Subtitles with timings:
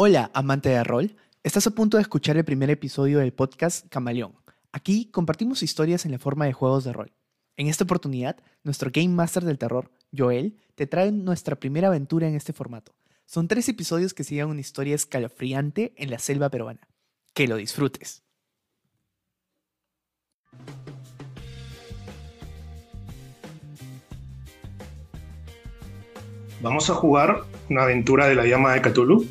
[0.00, 1.16] Hola, amante de rol.
[1.42, 4.32] Estás a punto de escuchar el primer episodio del podcast Camaleón.
[4.70, 7.10] Aquí compartimos historias en la forma de juegos de rol.
[7.56, 12.36] En esta oportunidad, nuestro Game Master del terror, Joel, te trae nuestra primera aventura en
[12.36, 12.94] este formato.
[13.26, 16.86] Son tres episodios que siguen una historia escalofriante en la selva peruana.
[17.34, 18.22] Que lo disfrutes.
[26.62, 29.26] Vamos a jugar una aventura de la llama de Cthulhu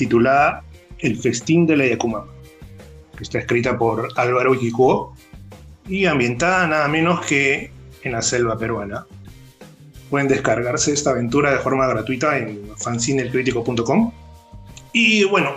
[0.00, 0.64] titulada
[0.98, 2.24] El festín de la Yakuma,
[3.16, 5.14] que está escrita por Álvaro Iquikuo
[5.86, 7.70] y ambientada nada menos que
[8.02, 9.06] en la selva peruana.
[10.08, 14.12] Pueden descargarse esta aventura de forma gratuita en fancinelcrítico.com.
[14.94, 15.50] Y bueno,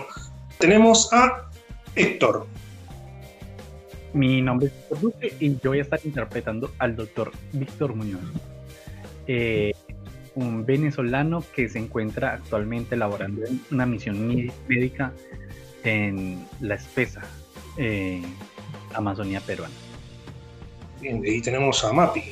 [0.58, 1.48] tenemos a
[1.94, 2.46] Héctor.
[4.12, 8.20] Mi nombre es Héctor Duque y yo voy a estar interpretando al doctor Víctor Muñoz.
[9.26, 9.72] Eh,
[10.34, 15.12] un venezolano que se encuentra actualmente elaborando una misión médica
[15.84, 17.22] en la espesa
[17.76, 18.22] eh,
[18.94, 19.74] Amazonía peruana.
[21.00, 22.22] Bien, ahí tenemos a Mapi.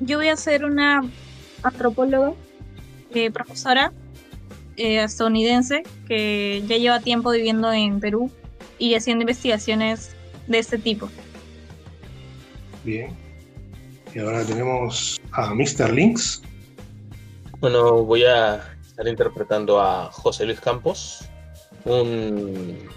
[0.00, 1.02] Yo voy a ser una
[1.62, 2.32] antropóloga,
[3.14, 3.92] eh, profesora
[4.76, 8.30] eh, estadounidense que ya lleva tiempo viviendo en Perú
[8.78, 10.14] y haciendo investigaciones
[10.46, 11.08] de este tipo.
[12.84, 13.10] Bien.
[14.14, 15.92] Y ahora tenemos a Mr.
[15.92, 16.42] Links.
[17.62, 21.20] Bueno, voy a estar interpretando a José Luis Campos,
[21.84, 22.88] un,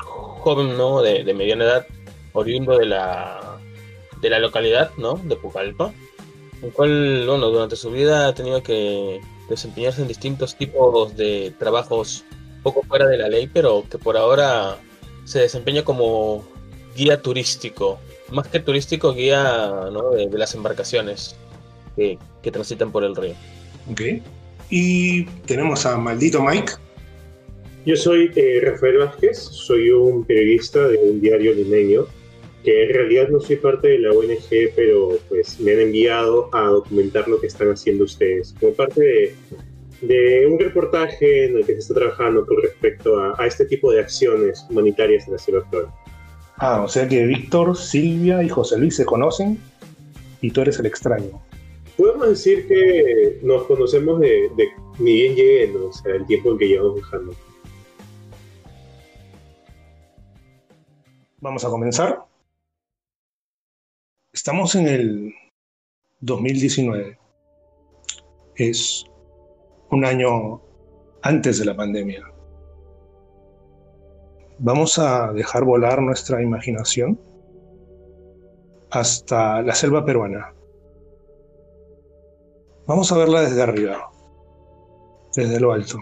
[0.00, 1.00] joven ¿no?
[1.02, 1.86] de, mediana edad,
[2.32, 3.60] oriundo de la,
[4.20, 5.20] de la localidad ¿no?
[5.22, 5.92] de Pucallpa,
[6.62, 12.24] el cual bueno, durante su vida ha tenido que desempeñarse en distintos tipos de trabajos
[12.64, 14.78] poco fuera de la ley, pero que por ahora
[15.22, 16.44] se desempeña como
[16.96, 18.00] guía turístico,
[18.30, 20.10] más que turístico, guía ¿no?
[20.10, 21.36] de las embarcaciones
[22.42, 23.34] que, transitan por el río.
[23.90, 24.00] Ok.
[24.70, 26.72] Y tenemos a Maldito Mike.
[27.84, 32.06] Yo soy eh, Rafael Vázquez, soy un periodista de un diario limeño,
[32.64, 36.64] que en realidad no soy parte de la ONG, pero pues me han enviado a
[36.64, 39.34] documentar lo que están haciendo ustedes, como parte
[40.02, 44.00] de, un reportaje en el que se está trabajando con respecto a, este tipo de
[44.00, 45.86] acciones humanitarias en la ciudad actual.
[46.58, 49.58] Ah, o sea que Víctor, Silvia y José Luis se conocen
[50.42, 51.40] y tú eres el extraño
[51.98, 54.48] podemos decir que nos conocemos de,
[55.00, 57.32] ni bien llegué, o sea, el tiempo en que llevamos viajando.
[61.40, 62.24] Vamos a comenzar.
[64.32, 65.34] Estamos en el
[66.20, 67.18] 2019.
[68.54, 69.04] Es
[69.90, 70.62] un año
[71.22, 72.22] antes de la pandemia.
[74.60, 77.20] Vamos a dejar volar nuestra imaginación
[78.90, 80.54] hasta la selva peruana
[82.88, 84.10] Vamos a verla desde arriba,
[85.36, 85.98] desde lo alto.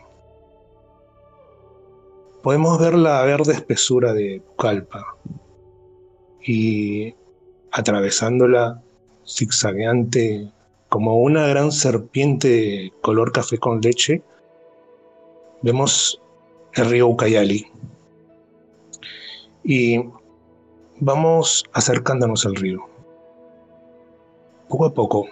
[2.45, 5.17] Podemos ver la verde espesura de Pucallpa
[6.41, 7.13] y
[7.73, 8.81] atravesándola
[9.27, 10.53] zigzagueante
[10.89, 14.23] como una gran serpiente color café con leche,
[15.63, 16.23] vemos
[16.75, 17.67] el río Ucayali.
[19.65, 20.05] Y
[21.01, 22.89] vamos acercándonos al río.
[24.69, 25.27] Poco a poco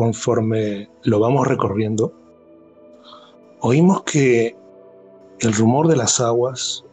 [0.00, 2.10] conforme lo vamos recorriendo,
[3.60, 4.56] oímos que
[5.40, 6.86] el rumor de las aguas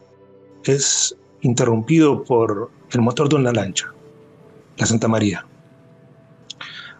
[0.64, 3.94] es interrumpido por el motor de una lancha,
[4.76, 5.46] la Santa María.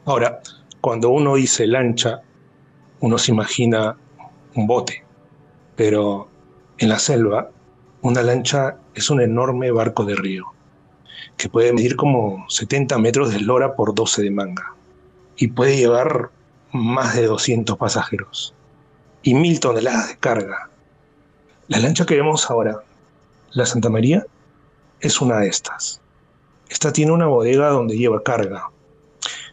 [0.06, 0.40] Ahora,
[0.80, 2.22] cuando uno dice lancha,
[3.00, 3.94] uno se imagina
[4.54, 5.04] un bote,
[5.76, 6.30] pero
[6.78, 7.50] en la selva,
[8.00, 10.46] una lancha es un enorme barco de río,
[11.36, 14.78] que puede medir como 70 metros de eslora por 12 de manga
[15.38, 16.30] y puede llevar
[16.72, 18.54] más de 200 pasajeros
[19.22, 20.68] y mil toneladas de carga.
[21.68, 22.82] La lancha que vemos ahora,
[23.52, 24.26] la Santa María,
[25.00, 26.00] es una de estas.
[26.68, 28.68] Esta tiene una bodega donde lleva carga.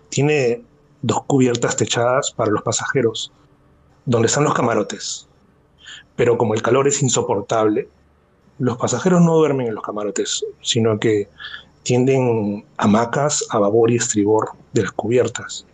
[0.10, 0.64] Tiene
[1.02, 3.32] dos cubiertas techadas para los pasajeros,
[4.06, 5.28] donde están los camarotes.
[6.16, 7.88] Pero como el calor es insoportable,
[8.58, 11.30] los pasajeros no duermen en los camarotes, sino que
[11.84, 15.66] tienden hamacas a babor y estribor de las cubiertas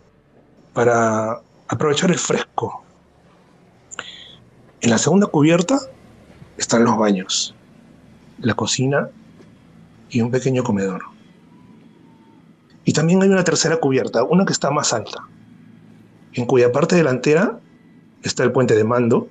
[0.72, 2.82] para aprovechar el fresco.
[4.80, 5.80] En la segunda cubierta
[6.56, 7.54] están los baños,
[8.38, 9.08] la cocina
[10.10, 11.02] y un pequeño comedor.
[12.84, 15.28] Y también hay una tercera cubierta, una que está más alta,
[16.32, 17.60] en cuya parte delantera
[18.22, 19.28] está el puente de mando.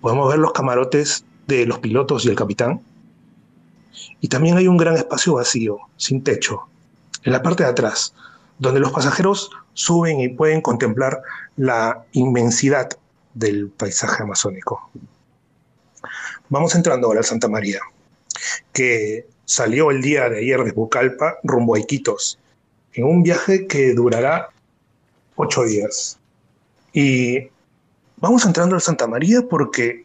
[0.00, 2.80] Podemos ver los camarotes de los pilotos y el capitán.
[4.20, 6.62] Y también hay un gran espacio vacío, sin techo,
[7.24, 8.14] en la parte de atrás,
[8.62, 11.20] donde los pasajeros suben y pueden contemplar
[11.56, 12.88] la inmensidad
[13.34, 14.88] del paisaje amazónico.
[16.48, 17.80] Vamos entrando ahora a Santa María,
[18.72, 22.38] que salió el día de ayer de Bucalpa rumbo a Iquitos,
[22.92, 24.50] en un viaje que durará
[25.34, 26.20] ocho días.
[26.92, 27.48] Y
[28.18, 30.04] vamos entrando a Santa María porque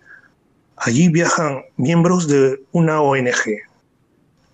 [0.77, 3.61] allí viajan miembros de una ONG,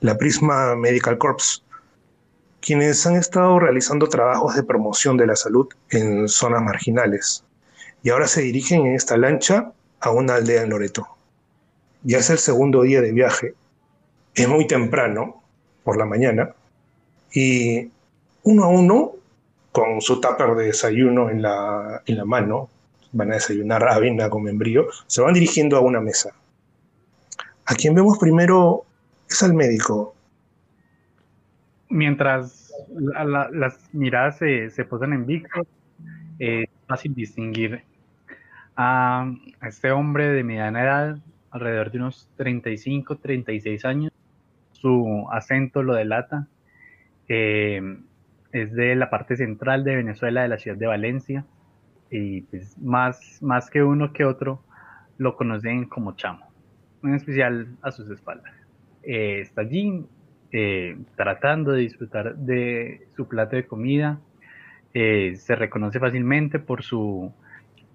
[0.01, 1.62] la Prisma Medical Corps,
[2.63, 7.44] quienes han estado realizando trabajos de promoción de la salud en zonas marginales.
[8.04, 11.06] Y ahora se dirigen en esta lancha a una aldea en Loreto.
[12.04, 13.54] Ya es el segundo día de viaje.
[14.33, 15.44] Es muy temprano,
[15.83, 16.54] por la mañana,
[17.33, 17.92] y
[18.44, 19.12] uno a uno,
[19.74, 22.69] con su tupper de desayuno en la, en la mano,
[23.12, 26.31] van a desayunar avena con membrío, se van dirigiendo a una mesa.
[27.66, 28.86] A quien vemos primero
[29.30, 30.12] es al médico.
[31.94, 35.68] Mientras las miradas se, se, posan en Víctor,
[36.40, 37.84] es fácil distinguir
[38.75, 39.31] a,
[39.62, 41.18] este hombre de mediana edad,
[41.51, 44.12] alrededor de unos 35, 36 años.
[44.72, 46.48] Su acento lo delata.
[47.28, 48.00] Eh,
[48.51, 51.45] es de la parte central de Venezuela, de la ciudad de Valencia.
[52.10, 54.63] Y pues más, más que uno que otro
[55.19, 56.48] lo conocen como Chamo,
[57.04, 58.51] en especial a sus espaldas.
[59.04, 60.07] Eh, está allí
[60.53, 64.19] eh, tratando de disfrutar de su plato de comida.
[64.94, 67.33] se reconoce fácilmente por su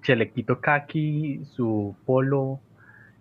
[0.03, 2.61] chalequito kaki, su polo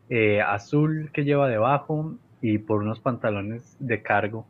[0.09, 4.45] eh, azul que lleva debajo y por unos pantalones de cargo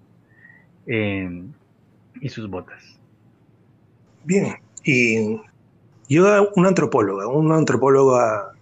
[0.86, 1.52] em,
[2.22, 3.00] y sus botas.
[4.24, 5.40] Bien, y
[6.08, 8.54] llega una antropóloga, una antropóloga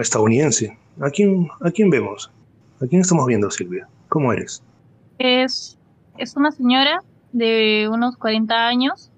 [0.00, 0.76] estadounidense.
[1.00, 2.32] ¿A quién, ¿A quién vemos?
[2.80, 3.88] ¿A quién estamos viendo, Silvia?
[4.08, 4.62] ¿Cómo eres?
[5.20, 5.78] Es,
[6.16, 7.02] es una señora
[7.32, 9.10] de unos 40 años,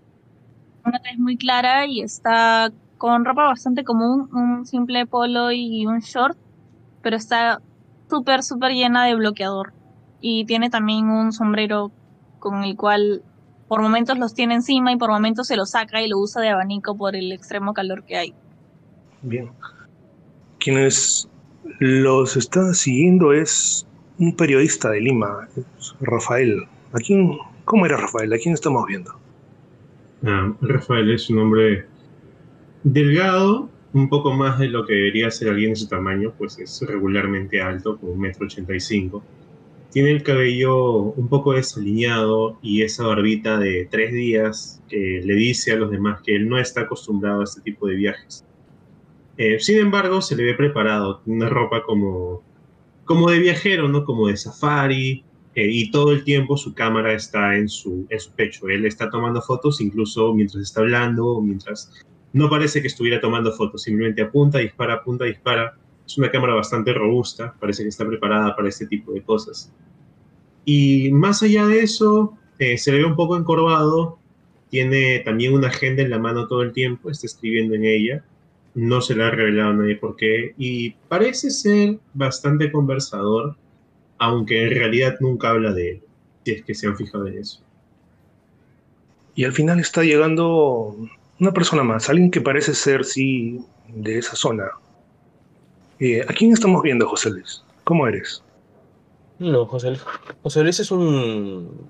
[0.84, 6.00] una tez muy clara y está con ropa bastante común, un simple polo y un
[6.00, 6.36] short,
[7.02, 7.62] pero está
[8.10, 9.72] súper, súper llena de bloqueador.
[10.20, 11.92] Y tiene también un sombrero
[12.40, 13.22] con el cual
[13.68, 16.48] por momentos los tiene encima y por momentos se lo saca y lo usa de
[16.48, 18.34] abanico por el extremo calor que hay.
[19.22, 19.52] Bien.
[20.58, 21.28] Quienes
[21.78, 23.86] los están siguiendo es
[24.22, 25.48] un periodista de Lima,
[26.00, 26.62] Rafael.
[26.92, 28.32] ¿A quién, ¿Cómo era Rafael?
[28.32, 29.10] ¿A quién estamos viendo?
[30.24, 31.86] Ah, Rafael es un hombre
[32.84, 36.84] Delgado, un poco más de lo que debería ser alguien de su tamaño, pues es
[36.86, 39.24] regularmente alto, con un metro ochenta y cinco.
[39.90, 45.72] Tiene el cabello un poco desaliñado y esa barbita de tres días que le dice
[45.72, 48.44] a los demás que él no está acostumbrado a este tipo de viajes.
[49.36, 52.42] Eh, sin embargo, se le ve preparado, una ropa como,
[53.04, 54.04] como de viajero, ¿no?
[54.04, 58.32] Como de safari, eh, y todo el tiempo su cámara está en su, en su
[58.32, 58.68] pecho.
[58.68, 61.92] Él está tomando fotos incluso mientras está hablando, mientras
[62.32, 65.76] no parece que estuviera tomando fotos, simplemente apunta, dispara, apunta, dispara.
[66.06, 69.72] Es una cámara bastante robusta, parece que está preparada para este tipo de cosas.
[70.64, 74.18] Y más allá de eso, eh, se le ve un poco encorvado,
[74.70, 78.24] tiene también una agenda en la mano todo el tiempo, está escribiendo en ella,
[78.74, 83.56] no se le ha revelado a nadie por qué, y parece ser bastante conversador,
[84.18, 86.02] aunque en realidad nunca habla de él,
[86.44, 87.60] si es que se han fijado en eso.
[89.34, 90.96] Y al final está llegando
[91.40, 93.58] una persona más, alguien que parece ser, sí,
[93.88, 94.70] de esa zona.
[95.98, 97.62] Eh, ¿A quién estamos viendo, José Luis?
[97.84, 98.42] ¿Cómo eres?
[99.38, 100.02] No, José Luis.
[100.42, 101.88] José Luis es un.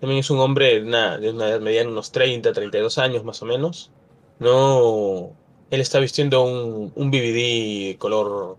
[0.00, 3.42] También es un hombre de una, de una edad mediana, unos 30, 32 años más
[3.42, 3.90] o menos.
[4.38, 5.32] No.
[5.70, 8.56] Él está vistiendo un, un BBD color.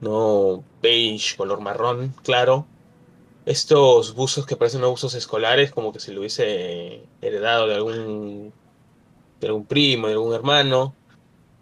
[0.00, 2.66] No beige, color marrón, claro.
[3.46, 8.52] Estos buzos que parecen buzos escolares, como que se lo hubiese heredado de algún
[9.40, 10.94] de algún primo, de algún hermano.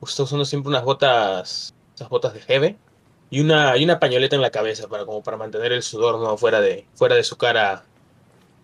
[0.02, 2.76] Está usando siempre unas botas, esas botas de jeve
[3.30, 6.36] y una, y una pañoleta en la cabeza para, como para mantener el sudor ¿no?
[6.36, 7.84] fuera, de, fuera de su cara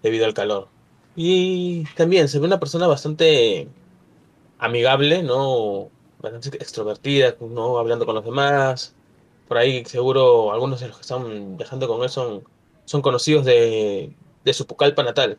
[0.03, 0.69] debido al calor.
[1.17, 3.69] Y también se ve una persona bastante
[4.59, 5.91] amigable, ¿no?
[6.23, 7.79] Bastante extrovertida, ¿no?
[7.79, 8.95] Hablando con los demás.
[9.49, 12.45] Por ahí seguro algunos de los que están viajando con él son,
[12.85, 14.15] son conocidos de,
[14.45, 15.39] de su Pucallpa natal.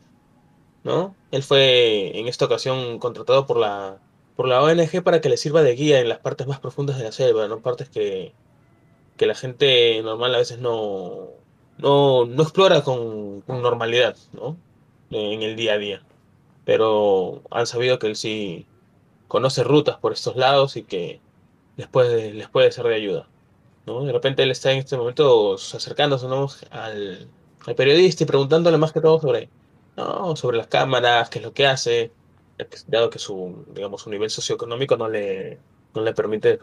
[0.84, 1.16] ¿no?
[1.30, 3.98] Él fue en esta ocasión contratado por la,
[4.36, 7.04] por la ONG para que le sirva de guía en las partes más profundas de
[7.04, 7.60] la selva, ¿no?
[7.60, 8.34] Partes que,
[9.16, 11.30] que la gente normal a veces no,
[11.78, 14.56] no, no explora con, normalidad, ¿no?
[15.10, 16.02] En el día a día.
[16.64, 18.66] Pero han sabido que él sí
[19.34, 21.20] conoce rutas por estos lados y que
[21.76, 23.26] les puede, les puede ser de ayuda.
[23.84, 24.04] ¿no?
[24.04, 26.28] De repente él está en este momento acercándose
[26.70, 27.28] al,
[27.76, 29.48] periodista y preguntándole más que todo sobre
[29.96, 32.12] no, sobre las cámaras, qué es lo que hace,
[32.86, 35.58] dado que su, digamos, su nivel socioeconómico no le,
[35.96, 36.60] no le permite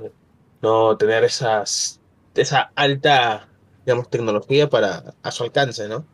[0.62, 2.00] no tener esas
[2.36, 3.50] esa alta
[3.86, 6.06] digamos tecnología para a su alcance, ¿no?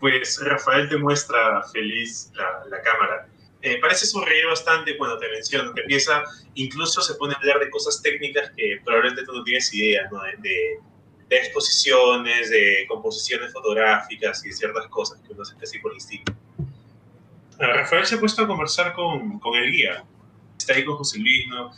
[0.00, 3.28] Pues Rafael te muestra feliz la cámara.
[3.62, 6.22] Eh, parece sonreír bastante cuando te menciona, te empieza,
[6.54, 10.22] incluso se pone a hablar de cosas técnicas que probablemente tú no tienes idea, ¿no?
[10.22, 10.78] De,
[11.28, 16.34] de, exposiciones, de composiciones fotográficas y ciertas cosas que uno hace así por instinto.
[17.58, 20.04] Rafael se ha puesto a conversar con, con el guía.
[20.58, 21.70] Está ahí con José Luis, ¿no?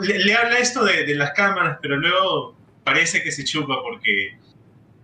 [0.00, 4.38] Le, le, habla esto de, de, las cámaras, pero luego parece que se chupa porque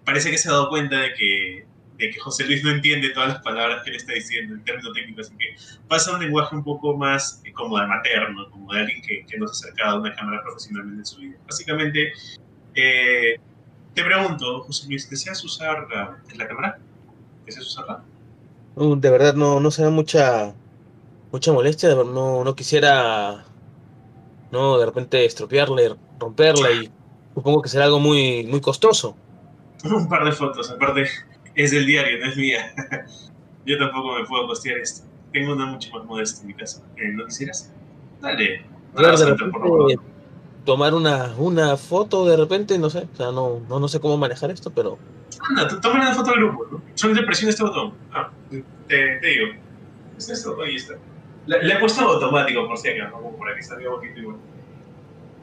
[0.05, 1.66] parece que se ha dado cuenta de que,
[1.99, 4.93] de que José Luis no entiende todas las palabras que le está diciendo en términos
[4.93, 5.57] técnicos, así que
[5.89, 9.47] pasa un lenguaje un poco más como de materno, como de alguien que, que no
[9.49, 11.37] se ha acercado a una cámara profesionalmente en su vida.
[11.47, 12.13] Básicamente,
[12.75, 13.37] eh,
[13.95, 16.79] te pregunto, José Luis, ¿deseas usar la, la cámara?
[17.47, 18.03] ¿Deseas usarla?
[18.75, 20.55] Uh, de verdad no, no se da mucha
[21.33, 23.45] mucha molestia, no, no quisiera
[24.51, 26.91] no de repente estropearla, romperla y
[27.35, 29.17] supongo que será algo muy, muy costoso.
[29.85, 31.07] Un par de fotos, aparte
[31.57, 32.73] es del diario, no es mía.
[33.67, 35.07] Yo tampoco me puedo costear esto.
[35.33, 36.83] Tengo una mucho más modesta en mi casa.
[36.97, 37.73] ¿Eh, ¿No quisieras?
[38.21, 38.65] Dale.
[38.95, 39.99] Claro, de repente,
[40.65, 44.17] tomar una, una foto de repente, no sé, o sea, no, no, no sé cómo
[44.17, 44.99] manejar esto, pero...
[45.49, 46.83] Anda, toma una foto del grupo, ¿no?
[46.95, 47.95] Solo te presiona este botón.
[48.13, 49.47] Ah, te, te digo.
[50.17, 50.95] Es esto, ahí está.
[51.47, 54.37] Le, le, he puesto automático por si acaso, como para que salga un poquito igual.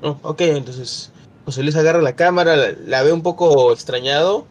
[0.02, 1.14] Oh, ok, entonces
[1.46, 4.46] José Luis agarra la cámara, la, la, ve un poco extrañado,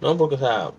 [0.00, 0.16] ¿no?
[0.16, 0.72] Porque, o sea,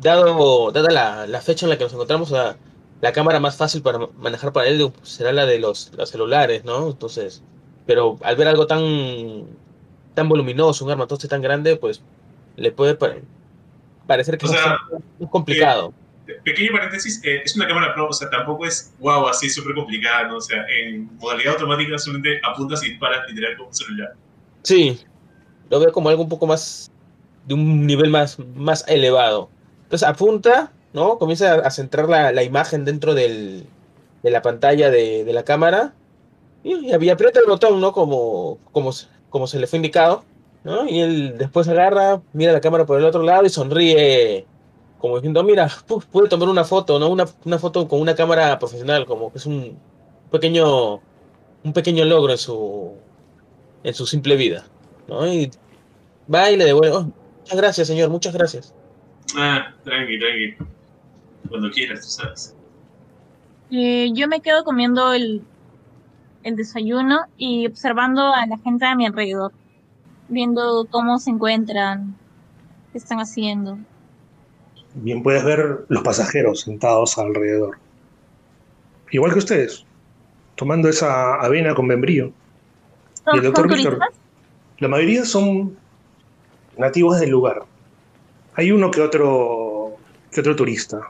[0.00, 2.56] dado, dada la, la, fecha en la que nos encontramos, o sea,
[3.00, 6.88] la cámara más fácil para manejar para él será la de los, los celulares, ¿no?
[6.88, 7.42] Entonces,
[7.84, 9.46] pero al ver algo tan,
[10.14, 12.00] tan voluminoso, un armatoste tan grande, pues
[12.56, 12.96] le puede
[14.06, 14.78] parecer que o sea,
[15.18, 15.92] es complicado.
[16.28, 19.74] Eh, pequeño paréntesis, eh, es una cámara pro, o sea, tampoco es wow, así súper
[19.74, 20.36] complicada, ¿no?
[20.36, 24.14] O sea, en modalidad automática solamente apuntas y disparas literal con un celular.
[24.62, 25.00] Sí,
[25.70, 26.91] lo veo como algo un poco más,
[27.46, 29.48] de un nivel más, más elevado.
[29.84, 31.18] Entonces apunta, ¿no?
[31.18, 33.66] Comienza a, centrar la, la imagen dentro del,
[34.22, 35.94] de la pantalla de, de la cámara
[36.62, 37.92] y, y, aprieta el botón, ¿no?
[37.92, 38.90] Como, como,
[39.30, 40.24] como se le fue indicado,
[40.64, 40.88] ¿no?
[40.88, 44.46] Y él después agarra, mira la cámara por el otro lado y sonríe
[45.02, 45.68] como diciendo, mira,
[46.12, 47.08] pude tomar una foto, ¿no?
[47.08, 49.76] Una, una foto con una cámara profesional, como que es un
[50.30, 51.00] pequeño,
[51.64, 52.92] un pequeño logro en su,
[53.82, 54.64] en su simple vida,
[55.08, 55.26] ¿no?
[55.26, 55.50] Y
[56.32, 57.10] va y le devuelve, oh,
[57.42, 58.74] muchas gracias, señor, muchas gracias.
[59.36, 60.56] Ah, tranqui, tranqui.
[61.48, 62.56] Cuando quieras, tú sabes.
[63.70, 65.42] Eh, yo me quedo comiendo el,
[66.42, 69.52] el desayuno y observando a la gente a mi alrededor,
[70.28, 72.16] viendo cómo se encuentran,
[72.92, 73.78] qué están haciendo.
[74.94, 77.78] Bien puedes ver los pasajeros sentados alrededor.
[79.10, 79.86] Igual que ustedes,
[80.54, 82.32] tomando esa avena con membrillo.
[83.24, 83.98] ¿Son, y el doctor ¿son Víctor,
[84.78, 85.76] la mayoría son
[86.76, 87.62] nativos del lugar.
[88.54, 89.96] Hay uno que otro,
[90.30, 91.00] que otro turista.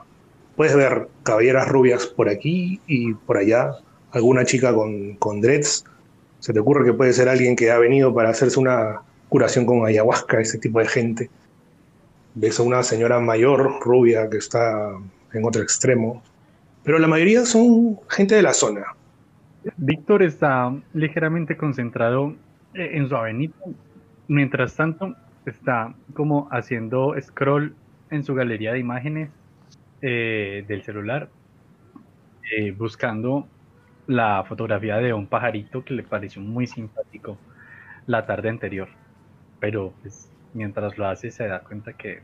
[0.55, 3.71] Puedes ver caballeras rubias por aquí y por allá,
[4.11, 5.83] alguna chica con, con dreads.
[6.39, 9.85] Se te ocurre que puede ser alguien que ha venido para hacerse una curación con
[9.85, 11.29] ayahuasca, ese tipo de gente
[12.35, 14.91] ves a una señora mayor, rubia, que está
[15.33, 16.23] en otro extremo,
[16.83, 18.83] pero la mayoría son gente de la zona.
[19.77, 22.33] Víctor está ligeramente concentrado
[22.73, 23.53] eh, en su avenida,
[24.27, 27.75] mientras tanto está como haciendo scroll
[28.09, 29.29] en su galería de imágenes
[30.01, 31.29] eh, del celular,
[32.51, 33.47] eh, buscando
[34.07, 37.37] la fotografía de un pajarito que le pareció muy simpático
[38.05, 38.89] la tarde anterior,
[39.59, 42.21] pero pues, mientras lo hace se da cuenta que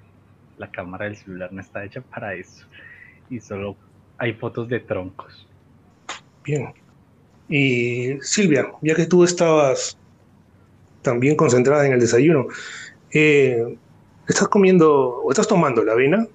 [0.58, 2.66] la cámara del celular no está hecha para eso
[3.30, 3.78] y solo
[4.18, 5.48] hay fotos de troncos.
[6.44, 6.74] Bien.
[7.48, 9.98] Y Silvia, ya que tú estabas
[11.02, 12.48] también concentrada en el desayuno,
[13.12, 13.78] eh,
[14.28, 16.28] estás comiendo o estás tomando la avena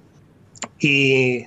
[0.79, 1.45] y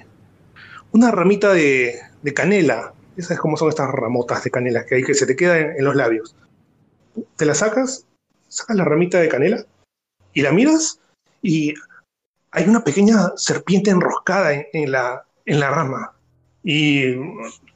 [0.92, 2.00] una ramita de,
[2.36, 2.94] canela.
[3.16, 5.96] Esas como son estas ramotas de canela que hay que se te queda en, los
[5.96, 6.36] labios.
[7.36, 8.06] Te la sacas,
[8.48, 9.66] sacas la ramita de canela
[10.34, 11.00] y la miras
[11.42, 11.74] y
[12.52, 16.14] hay una pequeña serpiente enroscada en, en, la, en la rama
[16.64, 17.16] y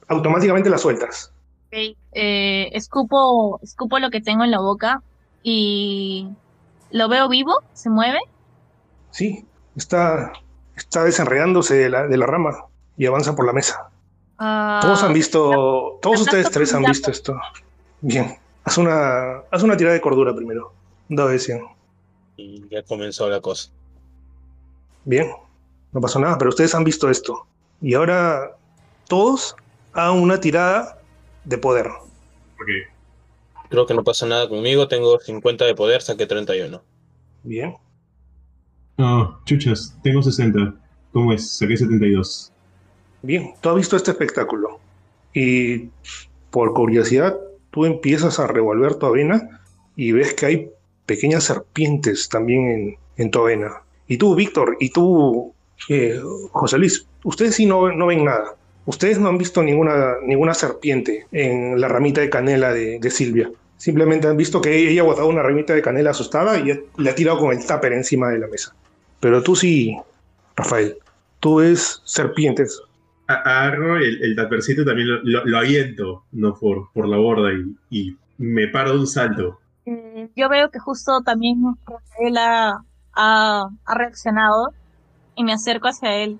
[0.07, 1.31] automáticamente la sueltas.
[1.67, 1.95] Okay.
[2.11, 5.01] Eh, escupo, escupo lo que tengo en la boca
[5.43, 6.27] y
[6.91, 8.19] lo veo vivo, se mueve.
[9.11, 9.45] Sí,
[9.75, 10.31] está,
[10.75, 12.65] está desenredándose de la, de la rama
[12.97, 13.89] y avanza por la mesa.
[14.39, 17.39] Uh, Todos han visto, todos ustedes tres han visto esto.
[18.01, 20.73] Bien, haz una, haz una tirada de cordura primero.
[21.09, 21.61] Dado de 100.
[22.37, 23.69] Y ya comenzó la cosa.
[25.03, 25.31] Bien,
[25.91, 27.45] no pasó nada, pero ustedes han visto esto.
[27.81, 28.55] Y ahora
[29.07, 29.55] todos
[29.93, 30.99] hagan una tirada
[31.43, 31.87] de poder.
[31.87, 32.69] Ok.
[33.71, 34.87] Creo que no pasa nada conmigo.
[34.87, 36.83] Tengo 50 de poder, saqué 31.
[37.43, 37.75] Bien.
[38.97, 40.75] No, chuchas, tengo 60.
[41.11, 41.57] ¿Cómo es?
[41.57, 42.51] Saqué 72.
[43.23, 44.79] Bien, tú has visto este espectáculo
[45.33, 45.89] y
[46.49, 47.37] por curiosidad
[47.71, 49.61] tú empiezas a revolver tu avena
[49.95, 50.69] y ves que hay
[51.05, 53.83] pequeñas serpientes también en, en tu avena.
[54.07, 55.53] Y tú, Víctor, y tú,
[55.87, 56.19] eh,
[56.51, 58.55] José Luis, ustedes sí no, no ven nada.
[58.85, 63.51] Ustedes no han visto ninguna, ninguna serpiente en la ramita de canela de, de Silvia.
[63.81, 67.15] Simplemente han visto que ella ha botado una ramita de canela asustada y le ha
[67.15, 68.75] tirado con el tupper encima de la mesa.
[69.19, 69.97] Pero tú sí,
[70.55, 70.97] Rafael,
[71.39, 72.79] tú ves serpientes.
[73.27, 73.33] A-
[73.63, 77.75] Agarro el, el tapercito también lo, lo- lo aviento, no por, por la borda, y,
[77.89, 79.59] y me paro de un salto.
[79.85, 81.57] Eh, yo veo que justo también
[82.19, 84.75] él ha, ha, ha reaccionado
[85.35, 86.39] y me acerco hacia él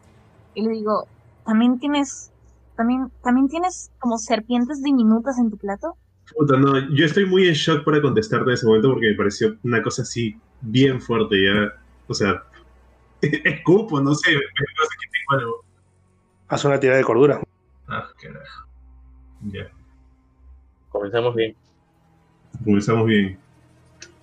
[0.53, 1.07] y le digo,
[1.43, 2.29] ¿también tienes,
[2.77, 5.97] también, también tienes como serpientes diminutas en tu plato?
[6.35, 9.57] Puta, no, yo estoy muy en shock para contestarte en ese momento porque me pareció
[9.63, 11.73] una cosa así bien fuerte ya.
[12.07, 12.43] O sea,
[13.21, 15.65] escupo, no sé, me que tengo algo.
[16.47, 17.41] Haz una tirada de cordura.
[17.87, 18.67] Ah, carajo.
[19.43, 19.69] Ya,
[20.89, 21.55] Comenzamos bien.
[22.63, 23.39] comenzamos bien.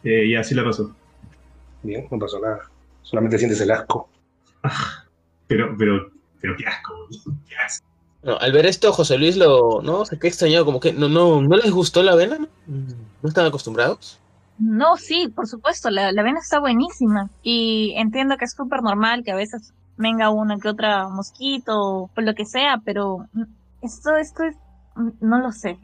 [0.04, 0.94] Eh, ya, sí la pasó.
[1.82, 2.70] Bien, no pasó nada.
[3.02, 4.08] Solamente sientes el asco.
[5.46, 6.10] Pero, pero,
[6.40, 7.08] pero qué asco,
[7.48, 7.87] qué asco.
[8.22, 9.80] No, al ver esto, José Luis lo.
[9.82, 12.48] No, se quedó extrañado, como que no, no, no les gustó la avena, ¿no?
[13.22, 14.18] ¿No están acostumbrados?
[14.58, 19.22] No, sí, por supuesto, la, la avena está buenísima y entiendo que es súper normal
[19.24, 23.26] que a veces venga una que otra mosquito o lo que sea, pero
[23.82, 24.56] esto, esto es,
[25.20, 25.78] no lo sé,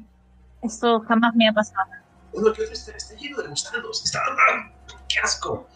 [0.63, 1.89] esto jamás me ha pasado.
[2.33, 4.05] Uno que otro está, está lleno de gusanos.
[4.05, 4.19] Está,
[5.09, 5.69] qué asco.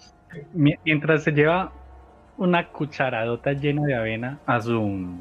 [0.52, 1.72] Mi- Mientras se lleva
[2.36, 5.20] una cucharadota llena de avena a su,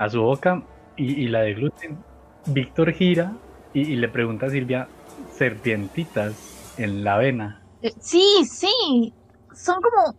[0.00, 0.62] a su boca
[0.96, 2.02] y, y la de gluten,
[2.46, 3.32] Víctor gira
[3.74, 4.88] y, y le pregunta a Silvia,
[5.30, 7.62] serpientitas en la avena.
[7.82, 9.12] Eh, Sí, sí,
[9.54, 10.16] son como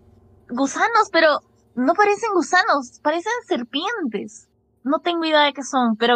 [0.50, 1.40] gusanos, pero
[1.74, 4.48] no parecen gusanos, parecen serpientes.
[4.84, 6.16] No tengo idea de qué son, pero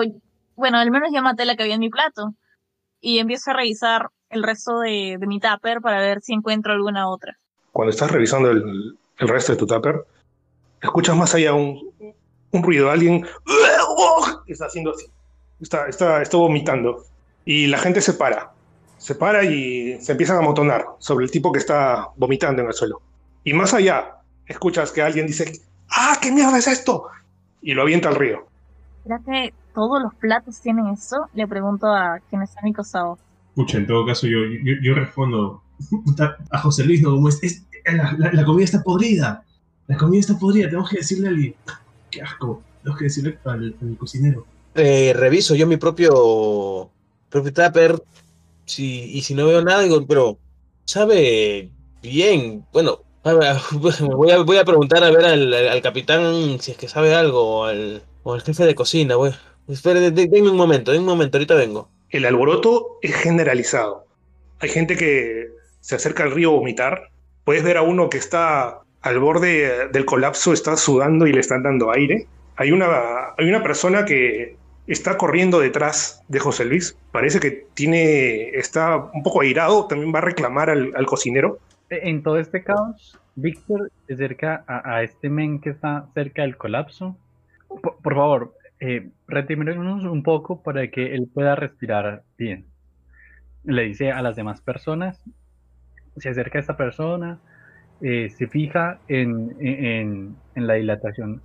[0.55, 2.35] bueno, al menos ya maté la que había en mi plato.
[3.01, 7.09] Y empiezo a revisar el resto de, de mi tupper para ver si encuentro alguna
[7.09, 7.35] otra.
[7.71, 10.05] Cuando estás revisando el, el resto de tu tupper,
[10.81, 11.91] escuchas más allá un,
[12.57, 13.25] un ruido, alguien
[14.47, 15.05] está haciendo así,
[15.59, 17.03] está, está, está vomitando.
[17.45, 18.51] Y la gente se para,
[18.97, 22.73] se para y se empiezan a amontonar sobre el tipo que está vomitando en el
[22.73, 23.01] suelo.
[23.43, 24.15] Y más allá,
[24.47, 27.03] escuchas que alguien dice, ¡ah, qué mierda es esto!
[27.61, 28.47] Y lo avienta al río.
[29.03, 31.17] ¿Será que todos los platos tienen eso?
[31.35, 33.19] Le pregunto a quien está a mi costado.
[33.53, 35.61] Pucha, en todo caso, yo, yo, yo respondo
[36.51, 37.11] a José Luis, ¿no?
[37.11, 39.43] Como es, es- la, la- la comida está podrida.
[39.87, 40.65] La comida está podrida.
[40.67, 41.55] Tenemos que decirle a alguien.
[42.15, 42.63] Qué asco.
[42.81, 44.45] Tenemos que decirle al, al cocinero.
[44.75, 46.89] Eh, reviso yo mi propio,
[47.29, 48.01] propio tupper
[48.65, 50.37] si, y si no veo nada, digo, pero
[50.85, 52.65] sabe bien.
[52.71, 53.57] Bueno, a ver,
[54.15, 57.59] voy a, voy a preguntar a ver al, al- capitán si es que sabe algo,
[57.59, 59.17] o al, o al jefe de cocina.
[59.17, 59.35] Bueno,
[59.67, 61.89] espere, de- de- denme un momento, denme un momento, ahorita vengo.
[62.09, 64.05] El alboroto es generalizado.
[64.59, 65.47] Hay gente que
[65.81, 67.09] se acerca al río a vomitar.
[67.43, 71.61] Puedes ver a uno que está al borde del colapso, está sudando y le están
[71.61, 72.25] dando aire.
[72.55, 72.87] Hay una,
[73.37, 76.97] hay una persona que está corriendo detrás de José Luis.
[77.11, 79.85] Parece que tiene, está un poco airado.
[79.85, 81.59] También va a reclamar al, al cocinero.
[81.91, 86.41] E- En todo este caos, Víctor se acerca a, a este men que está cerca
[86.41, 87.15] del colapso.
[87.67, 92.65] Por, favor, eh, un poco para que él pueda respirar bien.
[93.63, 95.21] Le dice a las demás personas,
[96.17, 97.39] se acerca a esta persona,
[98.01, 101.43] eh, se fija en, en- en- la dilatación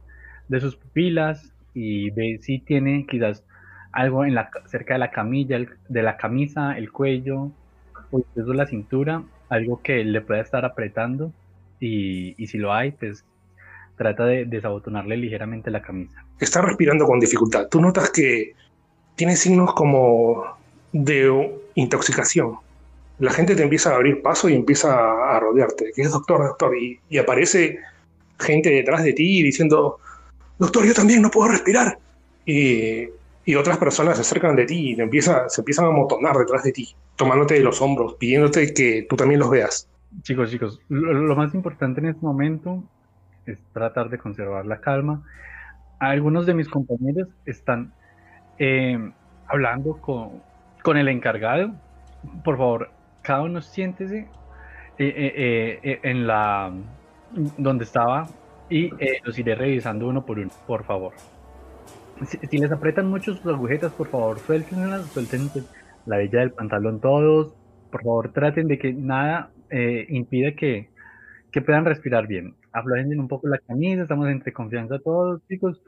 [0.49, 3.45] de sus pupilas y ve si tiene quizás
[3.93, 7.53] algo en la, cerca de la camilla, el- de la camisa, el cuello,
[8.11, 11.33] o incluso la cintura, algo que le pueda estar apretando
[11.79, 13.25] y, y si lo hay, pues
[13.97, 16.25] trata de desabotonarle ligeramente la camisa.
[16.39, 17.69] Está respirando con dificultad.
[17.69, 18.55] Tú notas que
[19.15, 20.45] tiene signos como
[20.93, 22.57] de intoxicación.
[23.21, 25.93] La gente te empieza a abrir paso y empieza a rodearte.
[25.95, 26.77] ¿Qué es doctor, doctor?
[26.77, 27.79] Y, y aparece
[28.39, 29.99] gente detrás de ti diciendo,
[30.59, 31.99] doctor, yo también no puedo respirar.
[32.47, 33.09] Y,
[33.45, 36.63] y otras personas se acercan de ti y te empieza, se empiezan a amotonar detrás
[36.63, 39.89] de ti, tomándote de los hombros, pidiéndote que tú también los veas.
[40.23, 42.83] Chicos, chicos, lo, lo más importante en este momento
[43.47, 45.23] es tratar de conservar la calma.
[45.99, 47.93] Algunos de mis compañeros están
[48.59, 48.99] eh,
[49.47, 50.43] hablando con,
[50.83, 51.73] con el encargado.
[52.45, 52.91] Por favor,
[53.23, 54.27] cada uno siéntese eh,
[54.99, 56.73] eh, eh, eh, en la
[57.57, 58.29] donde estaba
[58.69, 61.13] y eh, los iré revisando uno por uno, por favor.
[62.27, 65.65] Si, si les aprietan mucho sus agujetas, por favor, suéltenlas, suelten pues,
[66.07, 67.55] la villa del pantalón todos,
[67.91, 69.51] Por favor, traten de que nada
[70.09, 70.91] impida que,
[71.53, 72.55] que puedan respirar bien.
[72.73, 75.81] Aflojen un poco la camisa, estamos entre confianza todos, chicos.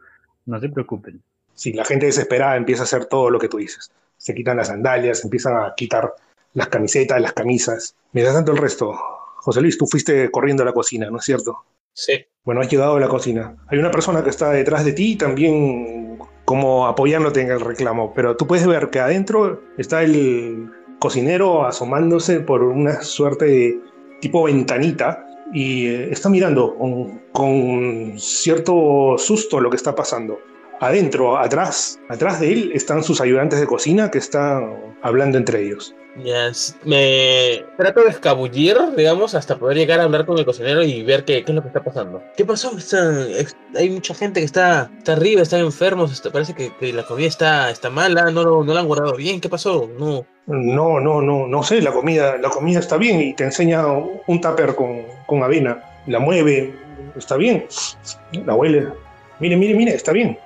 [0.46, 1.22] No se preocupen.
[1.54, 3.92] Sí, la gente desesperada empieza a hacer todo lo que tú dices.
[4.16, 6.12] Se quitan las sandalias, empiezan a quitar
[6.54, 7.96] las camisetas, las camisas.
[8.12, 8.94] Mientras tanto el resto.
[9.36, 11.64] José Luis, tú fuiste corriendo a la cocina, ¿no es cierto?
[11.92, 12.24] Sí.
[12.44, 13.56] Bueno, has llegado a la cocina.
[13.68, 18.36] Hay una persona que está detrás de ti también como apoyándote en el reclamo, pero
[18.36, 23.80] tú puedes ver que adentro está el cocinero asomándose por una suerte de
[24.20, 30.38] tipo ventanita y eh, está mirando con, con cierto susto lo que está pasando.
[30.80, 35.94] Adentro, atrás, atrás de él están sus ayudantes de cocina que están hablando entre ellos.
[36.16, 40.82] Ya, s- me trato de escabullir, digamos, hasta poder llegar a hablar con el cocinero
[40.82, 42.22] y ver qué, qué es lo que está pasando.
[42.36, 42.70] ¿Qué pasó?
[43.74, 47.28] Hay mucha gente que está, está arriba, están enfermos, está- parece que, que la comida
[47.28, 49.40] está, está mala, no, lo- no la han guardado bien.
[49.40, 49.88] ¿Qué pasó?
[49.98, 50.26] No.
[50.46, 54.40] No, no, no, no sé, la comida, la comida está bien y te enseña un
[54.40, 56.74] tupper con, con avena, la mueve,
[57.16, 57.64] está bien,
[58.44, 58.88] la huele.
[59.38, 60.38] Mire, mire, mire, está bien.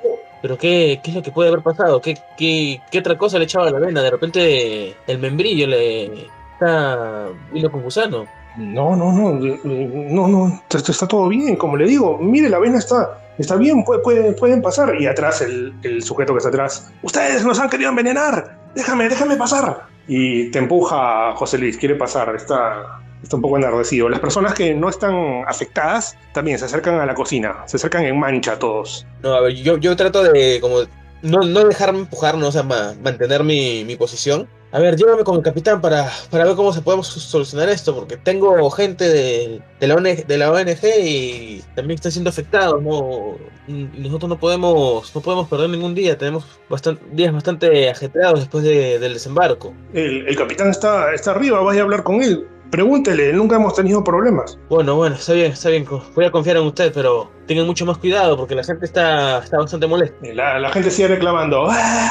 [0.46, 2.00] ¿Pero qué, qué es lo que puede haber pasado?
[2.00, 4.00] ¿Qué, qué, qué otra cosa le echaba a la avena?
[4.00, 8.26] De repente el membrillo le está hilo con gusano.
[8.56, 12.59] No, no, no, eh, eh, no, no, está todo bien, como le digo, mire, la
[12.59, 14.94] avena está, está bien, puede- puede- pueden pasar.
[15.00, 19.35] Y atrás el, el sujeto que está atrás, ustedes nos han querido envenenar, déjame, déjame
[19.37, 19.87] pasar.
[20.06, 24.09] Y te empuja José Luis, quiere pasar, está, está un poco enardecido.
[24.09, 28.18] Las personas que no están afectadas también se acercan a la cocina, se acercan en
[28.18, 29.07] mancha todos.
[29.22, 30.81] No, a ver, yo, yo trato de como
[31.22, 34.48] no, no dejarme empujar, no, o sea, ma- mantener mi, mi posición.
[34.72, 38.16] A ver, llévame con el capitán para, para ver cómo se podemos solucionar esto, porque
[38.16, 43.37] tengo gente de, de, la, ONG, de la ONG y también están siendo afectados, ¿no?
[43.68, 48.98] Nosotros no podemos, no podemos perder ningún día, tenemos bastan- días bastante ajetreados después de-
[48.98, 49.72] del desembarco.
[49.94, 52.46] El, el capitán está, está arriba, vaya a hablar con él.
[52.70, 54.59] Pregúntele, nunca hemos tenido problemas.
[54.68, 57.98] Bueno, bueno, está bien, está bien, voy a confiar en usted, pero tengan mucho más
[57.98, 60.16] cuidado porque la gente está, está bastante molesta.
[60.35, 62.11] La, la gente sigue reclamando, ¡Ah!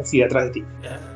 [0.00, 0.64] así atrás de ti.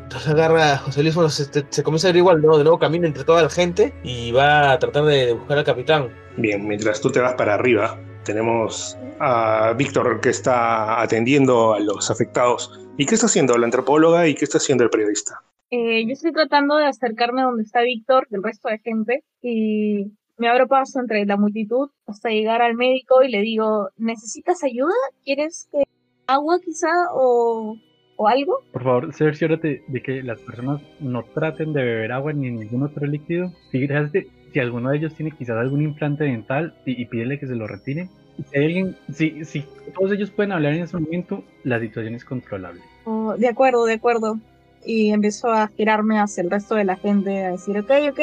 [0.05, 2.57] Entonces agarra a José Luis, bueno, se, se- comienza a ir igual, ¿no?
[2.59, 6.09] De nuevo camina entre toda la gente y va a tratar de buscar al capitán.
[6.37, 12.11] Bien, mientras tú te vas para arriba, tenemos a Víctor que está atendiendo a los
[12.11, 12.79] afectados.
[12.99, 15.43] ¿Y qué está haciendo la antropóloga y qué está haciendo el periodista?
[15.75, 19.25] Eh, yo estoy tratando de acercarme a donde está Víctor y el resto de gente
[19.41, 24.63] y me abro paso entre la multitud hasta llegar al médico y le digo, ¿necesitas
[24.65, 24.93] ayuda?
[25.25, 25.85] ¿Quieres que
[26.27, 27.79] agua quizá o,
[28.17, 28.59] o algo?
[28.71, 33.07] Por favor, cerciórate de que las personas no traten de beber agua ni ningún otro
[33.07, 33.51] líquido.
[33.71, 37.57] Fíjate si alguno de ellos tiene quizás algún implante dental y, y pídele que se
[37.57, 38.11] lo retire.
[38.51, 42.27] Si hay alguien, si, si todos ellos pueden hablar en ese momento, la situación es
[42.27, 42.83] controlable.
[43.07, 44.39] Oh, de acuerdo, de acuerdo.
[44.85, 48.21] Y empiezo a girarme hacia el resto de la gente, a decir, ok, ok,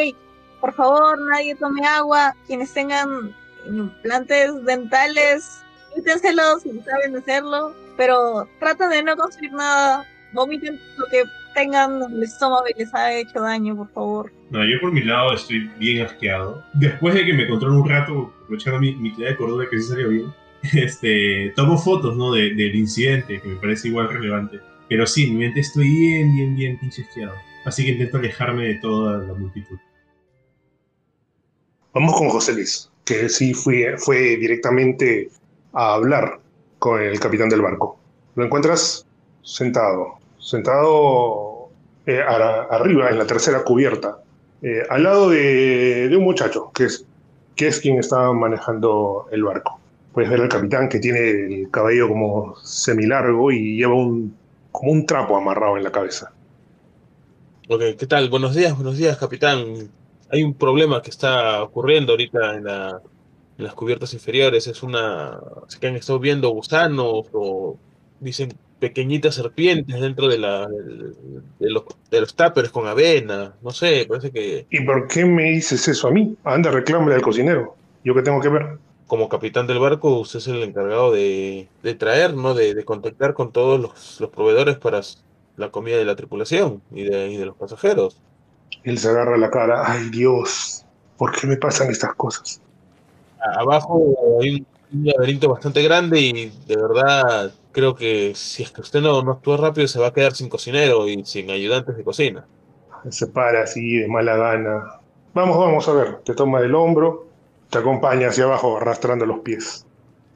[0.60, 2.36] por favor, nadie tome agua.
[2.48, 3.34] Quienes tengan
[3.66, 5.64] implantes dentales,
[5.96, 7.74] quítenselos si saben hacerlo.
[7.98, 10.06] Pero traten de no consumir nada.
[10.34, 11.24] Vomiten lo que
[11.56, 14.32] tengan en el estómago y les ha hecho daño, por favor.
[14.52, 16.64] No, yo por mi lado estoy bien asqueado.
[16.74, 20.10] Después de que me controlo un rato, aprovechando mi, mi de cordura que sí salió
[20.10, 20.34] bien,
[20.74, 22.32] este, tomo fotos ¿no?
[22.34, 24.60] de- del incidente, que me parece igual relevante.
[24.90, 27.06] Pero sí, mi mente estoy bien, bien, bien pinche.
[27.66, 29.78] Así que intento alejarme de toda la multitud.
[31.94, 35.30] Vamos con José Luis, que sí fue, fue directamente
[35.74, 36.40] a hablar
[36.80, 38.00] con el capitán del barco.
[38.36, 39.06] Lo encuentras
[39.42, 41.70] sentado, sentado
[42.06, 44.18] eh, a- arriba en la tercera cubierta,
[44.62, 47.06] eh, al lado de, de un muchacho, que es,
[47.56, 49.80] que es quien está manejando el barco.
[50.14, 54.36] Puedes ver al capitán que tiene el cabello como semilargo y lleva un,
[54.80, 56.32] como un trapo amarrado en la cabeza.
[57.68, 58.30] Ok, ¿qué tal?
[58.30, 59.92] Buenos días, buenos días, capitán.
[60.32, 63.02] Hay un problema que está ocurriendo ahorita en, la-
[63.58, 64.68] en las cubiertas inferiores.
[64.68, 65.40] Es una...
[65.68, 67.78] Se que han estado viendo gusanos o
[68.20, 73.54] dicen pequeñitas serpientes dentro de, la, de, los, de los tuppers con avena.
[73.62, 76.38] No sé, parece que ¿Y por qué me dices eso a mí?
[76.46, 77.76] Anda, reclámale al cocinero.
[78.04, 78.80] ¿Yo qué tengo que ver?
[79.10, 82.54] Como capitán del barco usted es el encargado de, de traer, ¿no?
[82.56, 85.02] De, de contactar con todos los, los proveedores para
[85.58, 88.24] la comida de la tripulación y de, y de los pasajeros.
[88.84, 89.84] Él se agarra la cara.
[89.92, 90.86] Ay, Dios,
[91.18, 92.62] ¿por qué me pasan estas cosas?
[93.58, 98.82] Abajo hay un, un laberinto bastante grande y de verdad creo que si es que
[98.82, 102.04] usted no, no actúa rápido se va a quedar sin cocinero y sin ayudantes de
[102.04, 102.48] cocina.
[103.10, 105.02] Se para así de mala gana.
[105.34, 106.18] Vamos, vamos a ver.
[106.24, 107.29] Te toma del hombro,
[107.70, 109.86] te acompaña hacia abajo arrastrando los pies.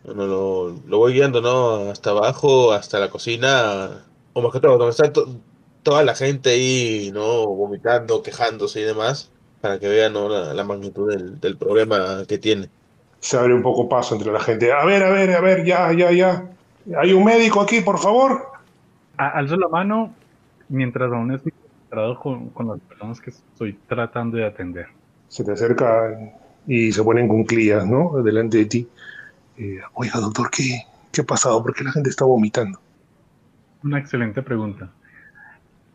[0.05, 1.89] Bueno, lo, lo voy guiando, ¿no?
[1.91, 5.27] Hasta abajo, hasta la cocina, o más que todo, donde está to-
[5.81, 7.47] toda la gente ahí, ¿no?
[7.47, 10.27] Vomitando, quejándose y demás, para que vean ¿no?
[10.29, 12.69] la, la magnitud del, del problema que tiene.
[13.19, 14.73] Se abre un poco paso entre la gente.
[14.73, 16.49] A ver, a ver, a ver, ya, ya, ya.
[16.97, 18.45] ¿Hay un médico aquí, por favor?
[19.17, 20.13] A- Alzo la mano
[20.67, 21.53] mientras aún estoy
[22.21, 24.87] con, con las personas que estoy tratando de atender.
[25.29, 26.09] Se te acerca
[26.67, 28.21] y se ponen cunclillas, ¿no?
[28.23, 28.87] Delante de ti.
[29.57, 31.61] Eh, Oiga, doctor, ¿qué, ¿qué ha pasado?
[31.63, 32.79] ¿Por qué la gente está vomitando?
[33.83, 34.91] Una excelente pregunta.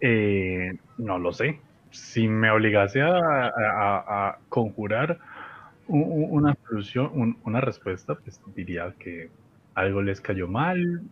[0.00, 1.60] Eh, no lo sé.
[1.90, 5.18] Si me obligase a, conjurar
[5.88, 9.30] una solución, un- una respuesta, pues diría que
[9.74, 11.02] algo les cayó mal,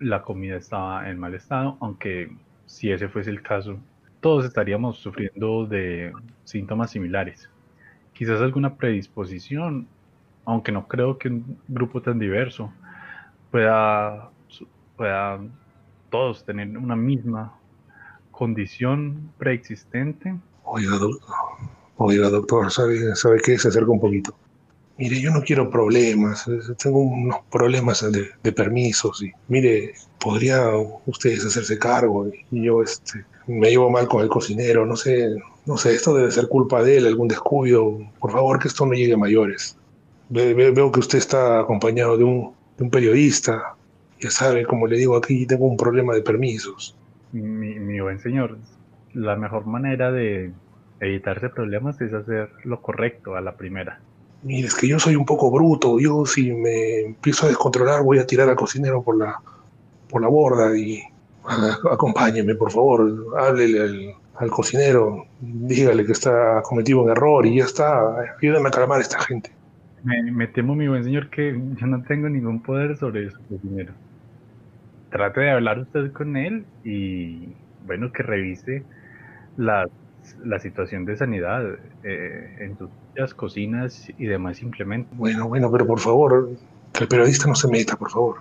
[0.00, 2.30] la comida estaba en mal estado, aunque
[2.66, 3.78] si ese fuese el caso,
[4.20, 6.12] todos estaríamos sufriendo de
[6.44, 7.48] síntomas similares.
[8.14, 9.86] Quizás alguna predisposición,
[10.44, 12.72] aunque no creo que un grupo tan diverso
[13.50, 14.30] pueda,
[14.96, 15.40] pueda
[16.10, 17.52] todos tener una misma
[18.30, 20.34] condición preexistente.
[20.64, 21.22] Oiga, doc-
[21.96, 23.58] Oiga, doctor, ¿sabe, ¿sabe qué?
[23.58, 24.34] Se acerca un poquito.
[24.96, 26.44] Mire, yo no quiero problemas.
[26.82, 29.22] Tengo unos problemas de, de permisos.
[29.22, 30.68] Y, mire, ¿podría
[31.06, 32.28] ustedes hacerse cargo?
[32.50, 34.86] Y yo este, me llevo mal con el cocinero.
[34.86, 37.98] No sé, no sé, esto debe ser culpa de él, algún descuido.
[38.20, 39.76] Por favor, que esto no llegue a mayores.
[40.28, 43.74] Ve- ve- veo que usted está acompañado de un, de un periodista.
[44.20, 46.94] Ya sabe, como le digo aquí, tengo un problema de permisos.
[47.32, 48.58] Mi, mi buen señor,
[49.12, 50.52] la mejor manera de
[51.00, 54.00] evitarse problemas es hacer lo correcto a la primera.
[54.42, 55.98] Mire, es que yo soy un poco bruto.
[55.98, 59.40] Yo si me empiezo a descontrolar voy a tirar al cocinero por la,
[60.08, 61.02] por la borda y
[61.90, 63.34] acompáñeme, por favor.
[63.38, 68.36] Háblele al, al cocinero, dígale que está cometido un error y ya está.
[68.40, 69.50] Ayúdame a calmar a esta gente.
[70.02, 73.92] Me, me temo, mi buen señor, que yo no tengo ningún poder sobre su cocinero.
[75.10, 77.48] Trate de hablar usted con él y,
[77.86, 78.82] bueno, que revise
[79.56, 79.86] la,
[80.44, 81.62] la situación de sanidad
[82.02, 85.16] eh, en sus cocinas y demás implementos.
[85.16, 86.50] Bueno, bueno, pero por favor,
[86.92, 88.38] que el periodista no se meta, por favor.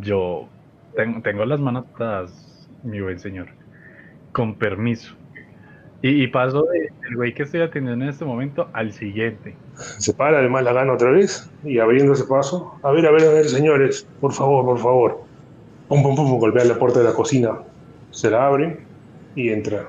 [0.00, 0.48] Yo
[0.94, 3.48] tengo, tengo las manos atadas, mi buen señor.
[4.36, 5.14] Con permiso.
[6.02, 9.56] Y, y paso de- del güey que estoy atendiendo en este momento al siguiente.
[9.98, 12.74] Se para de mala gana otra vez y abriendo ese paso.
[12.82, 15.20] A ver, a ver, a ver, señores, por favor, por favor.
[15.88, 17.52] Pum, pum, pum, golpea la puerta de la cocina.
[18.10, 18.78] Se la abre
[19.34, 19.88] y entra.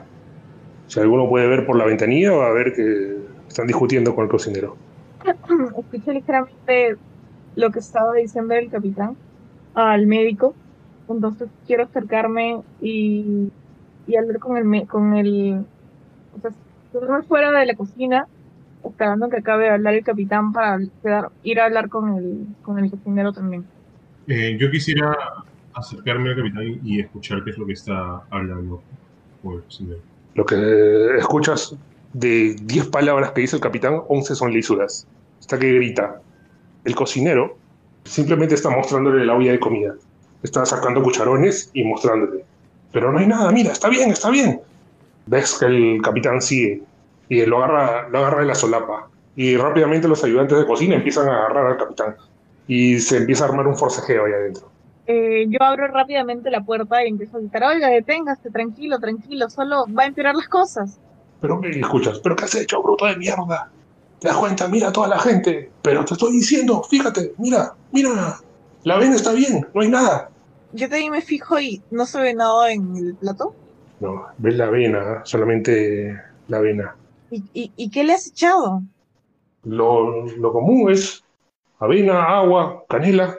[0.87, 3.17] Si alguno puede ver por la ventanilla, va a ver que
[3.49, 4.77] están discutiendo con el cocinero.
[5.77, 6.95] Escuché ligeramente
[7.57, 9.17] lo que estaba diciendo el capitán
[9.73, 10.55] al médico.
[11.09, 13.49] Entonces quiero acercarme y,
[14.07, 15.65] y hablar con el, con el,
[16.37, 16.51] o sea,
[16.91, 18.27] quedarme fuera de la cocina,
[18.83, 22.79] esperando que acabe de hablar el capitán para quedar- ir a hablar con el, con
[22.79, 23.65] el cocinero también.
[24.27, 25.15] Eh, yo quisiera
[25.73, 28.81] acercarme al capitán y escuchar qué es lo que está hablando
[29.43, 29.99] el cocinero.
[30.35, 31.75] Lo que escuchas
[32.13, 35.07] de 10 palabras que dice el capitán, 11 son lisuras.
[35.39, 36.21] Está que grita.
[36.83, 37.57] El cocinero
[38.03, 39.93] simplemente está mostrándole la olla de comida.
[40.43, 42.43] Está sacando cucharones y mostrándole.
[42.91, 44.61] Pero no hay nada, mira, está bien, está bien.
[45.25, 46.81] Ves que el capitán sigue
[47.29, 49.09] y lo agarra, lo agarra de la solapa.
[49.35, 52.15] Y rápidamente los ayudantes de cocina empiezan a agarrar al capitán.
[52.67, 54.69] Y se empieza a armar un forcejeo ahí adentro.
[55.05, 59.85] Eh, yo abro rápidamente la puerta y empiezo a gritar, oiga, deténgase, tranquilo, tranquilo, solo
[59.97, 60.99] va a empeorar las cosas.
[61.39, 63.69] Pero y escuchas, ¿pero qué has hecho, bruto de mierda?
[64.19, 64.67] ¿Te das cuenta?
[64.67, 65.69] Mira a toda la gente.
[65.81, 68.39] Pero te estoy diciendo, fíjate, mira, mira.
[68.83, 70.29] La avena está bien, no hay nada.
[70.73, 73.55] Yo también me fijo y no se ve nada en el plato.
[73.99, 75.19] No, ves la avena, ¿eh?
[75.23, 76.13] solamente
[76.47, 76.95] la avena.
[77.31, 78.81] ¿Y, y, y qué le has echado?
[79.63, 81.23] Lo, lo común es
[81.79, 83.35] avena, agua, canela,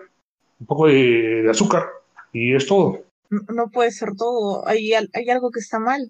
[0.61, 1.87] un poco de, de azúcar
[2.33, 3.01] y es todo.
[3.31, 6.09] No, no puede ser todo, hay, hay algo que está mal.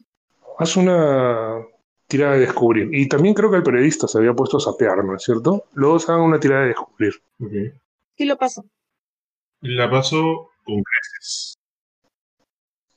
[0.58, 1.58] Haz una
[2.06, 2.88] tirada de descubrir.
[2.92, 5.64] Y también creo que el periodista se había puesto a sapear, ¿no es cierto?
[5.74, 7.14] Luego hagan una tirada de descubrir.
[7.40, 7.52] Ok.
[8.16, 8.64] Sí lo paso.
[9.60, 10.47] La paso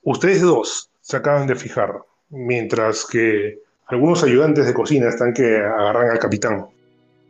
[0.04, 6.12] Ustedes dos se acaban de fijar, mientras que algunos ayudantes de cocina están que agarran
[6.12, 6.68] al capitán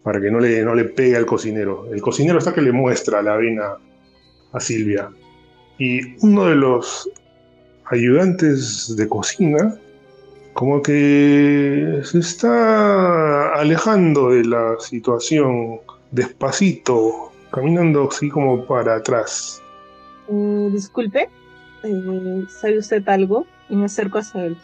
[0.04, 1.92] para que no le, no le pegue al cocinero.
[1.92, 3.78] El cocinero está que le muestra la avena
[4.52, 5.10] a Silvia.
[5.78, 7.10] Y uno de los
[7.86, 9.78] ayudantes de cocina
[10.54, 15.80] como que se está alejando de la situación
[16.12, 19.62] despacito, caminando así como para atrás.
[20.32, 21.30] Eh, disculpe,
[21.84, 23.46] eh, ¿sabe usted algo?
[23.70, 24.58] Y me acerco hacia él.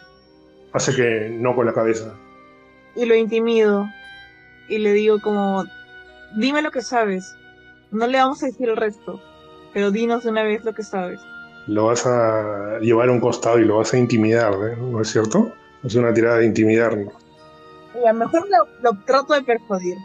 [0.73, 2.13] Hace que no con la cabeza.
[2.95, 3.87] Y lo intimido.
[4.69, 5.65] Y le digo como,
[6.37, 7.35] dime lo que sabes.
[7.91, 9.21] No le vamos a decir el resto,
[9.73, 11.21] pero dinos de una vez lo que sabes.
[11.67, 14.77] lo vas a llevar a un costado y lo vas a intimidar, ¿eh?
[14.77, 15.51] ¿no es cierto?
[15.83, 16.97] Es una tirada de intimidar.
[16.97, 17.11] ¿no?
[18.01, 19.97] Y a lo mejor lo, lo trato de persuadir.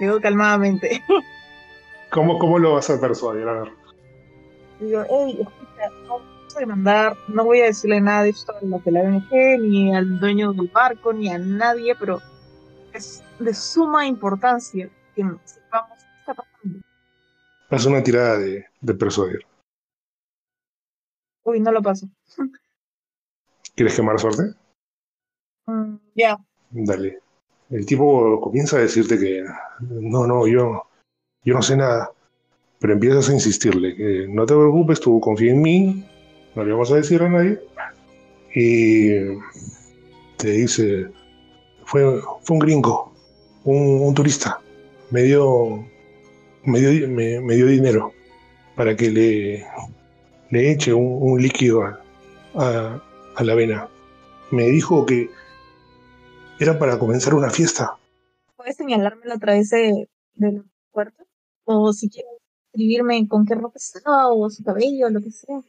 [0.00, 1.02] Digo calmadamente.
[2.10, 3.46] ¿Cómo, ¿Cómo lo vas a persuadir?
[3.48, 3.72] A ver.
[4.80, 6.20] Digo, hey, escucha, no
[6.54, 9.30] voy a mandar, no voy a decirle nada de esto a los de la ONG,
[9.60, 12.20] ni al dueño del barco, ni a nadie, pero
[12.92, 16.80] es de suma importancia que sepamos qué está pasando.
[17.70, 19.40] Haz una tirada de, de persuadir.
[21.44, 22.08] Uy, no lo paso.
[23.74, 24.54] ¿Quieres quemar suerte?
[25.66, 26.38] Mm, ya.
[26.70, 27.20] Dale.
[27.70, 29.44] El tipo comienza a decirte que
[29.80, 30.88] no, no, yo,
[31.44, 32.10] yo no sé nada.
[32.80, 36.04] Pero empiezas a insistirle que no te preocupes, tú confía en mí,
[36.54, 37.60] no le vamos a decir a nadie.
[38.54, 39.10] Y
[40.36, 41.08] te dice,
[41.84, 43.12] fue, fue un gringo,
[43.64, 44.60] un, turista,
[45.10, 45.84] me dio,
[46.64, 48.12] me, dio, me, dio dinero
[48.76, 49.66] para que le,
[50.50, 53.02] le eche un, líquido a,
[53.36, 53.88] a, la vena.
[54.50, 55.28] Me dijo que
[56.60, 57.98] era para comenzar una fiesta.
[58.56, 60.62] ¿Puedes señalármelo a través de la
[60.92, 61.24] puerta?
[61.64, 62.37] O si quieres
[62.78, 65.60] escribirme con qué ropa estaba, o su cabello, lo que sea.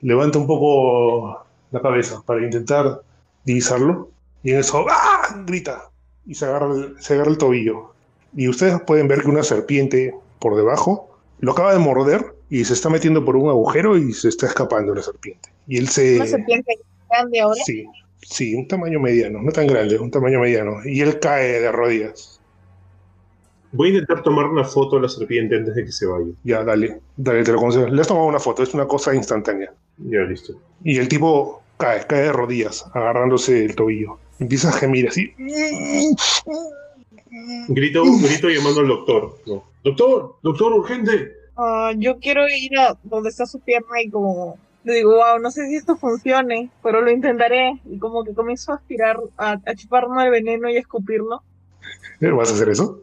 [0.00, 3.02] Levanta un poco la cabeza para intentar
[3.44, 4.10] divisarlo.
[4.42, 5.44] Y en eso ¡ah!
[5.46, 5.90] grita
[6.26, 7.92] y se agarra, el, se agarra el tobillo.
[8.34, 12.72] Y ustedes pueden ver que una serpiente por debajo lo acaba de morder y se
[12.72, 15.50] está metiendo por un agujero y se está escapando la serpiente.
[15.68, 16.16] Y él se...
[16.16, 17.60] Una serpiente grande ahora.
[17.64, 17.84] Sí,
[18.22, 20.78] sí, un tamaño mediano, no tan grande, un tamaño mediano.
[20.84, 22.39] Y él cae de rodillas.
[23.72, 26.32] Voy a intentar tomar una foto de la serpiente antes de que se vaya.
[26.42, 27.86] Ya, dale, dale, te lo concedo.
[27.88, 29.72] Le has tomado una foto, es una cosa instantánea.
[29.98, 30.54] Ya, listo.
[30.82, 34.18] Y el tipo cae, cae de rodillas, agarrándose el tobillo.
[34.40, 35.32] Empieza a gemir así.
[37.68, 39.38] Grito, grito llamando al doctor.
[39.46, 39.64] No.
[39.84, 41.32] Doctor, doctor, urgente.
[41.56, 45.50] Ah, yo quiero ir a donde está su pierna y como le digo, wow, no
[45.50, 47.80] sé si esto funcione, pero lo intentaré.
[47.84, 51.42] Y como que comienzo a aspirar, a, a chuparme el veneno y a escupirlo.
[52.20, 53.00] ¿Vas a hacer eso?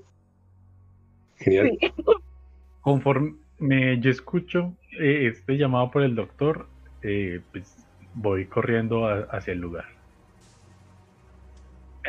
[1.39, 1.78] Genial.
[1.80, 1.91] Sí.
[2.82, 6.67] Conforme yo escucho eh, este llamado por el doctor,
[7.02, 7.76] eh, pues
[8.13, 9.86] voy corriendo a- hacia el lugar.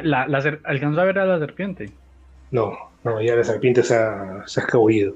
[0.03, 1.91] La, ¿Alcanzo a ver a la serpiente?
[2.53, 5.15] No, no, ya la serpiente se ha, se ha escabullido.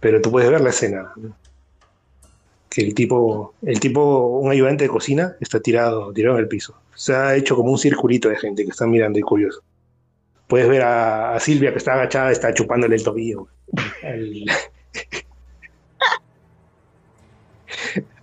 [0.00, 1.12] Pero tú puedes ver la escena.
[2.70, 6.74] Que el tipo, el tipo, un ayudante de cocina, está tirado, tirado en el piso.
[6.94, 9.62] Se ha hecho como un circulito de gente que está mirando y curioso.
[10.52, 13.48] Puedes ver a, a Silvia que está agachada, está chupándole el tobillo.
[14.02, 14.44] Al,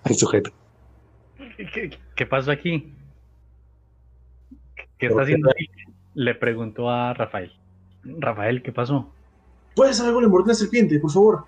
[0.03, 0.51] al sujeto.
[1.73, 2.93] ¿Qué, qué pasó aquí?
[4.99, 5.65] ¿Qué ¿Por está haciendo ahí?
[6.13, 7.51] Le preguntó a Rafael.
[8.03, 9.11] Rafael, ¿qué pasó?
[9.75, 10.21] ¿Puedes hacer algo?
[10.21, 11.45] Le mordió una serpiente, por favor.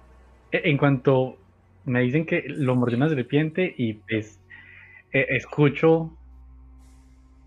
[0.52, 1.38] E- En cuanto
[1.86, 4.39] me dicen que lo mordió una serpiente y pues
[5.13, 6.17] eh, escucho,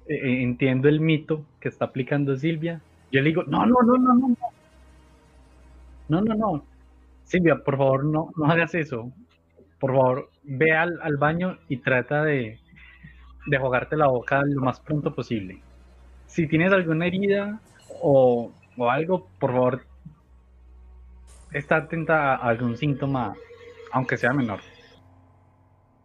[0.09, 2.81] eh, entiendo el mito que está aplicando Silvia,
[3.15, 4.37] yo le digo, no, no, no, no, no.
[6.09, 6.65] No, no, no.
[7.23, 9.13] Silvia, por favor, no, no hagas eso.
[9.79, 12.59] Por favor, ve al, al baño y trata de,
[13.47, 15.63] de jugarte la boca lo más pronto posible.
[16.27, 17.61] Si tienes alguna herida
[18.03, 19.87] o, o algo, por favor,
[21.53, 23.37] está atenta a algún síntoma,
[23.93, 24.59] aunque sea menor.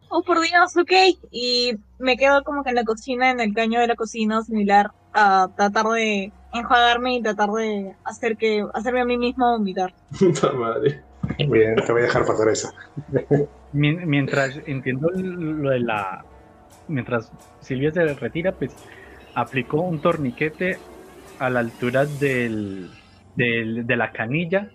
[0.09, 0.91] Oh, por Dios, ok.
[1.31, 4.91] Y me quedo como que en la cocina, en el caño de la cocina, similar
[5.11, 9.93] a tratar de enjuagarme y tratar de hacer que hacerme a mí mismo vomitar.
[10.19, 11.01] Puta madre.
[11.37, 12.73] Bien, te voy a dejar pasar esa.
[13.73, 16.25] Mien- Mientras entiendo lo de la.
[16.87, 17.31] Mientras
[17.61, 18.75] Silvia se retira, pues
[19.35, 20.77] aplicó un torniquete
[21.37, 22.89] a la altura del,
[23.35, 24.71] del- de la canilla,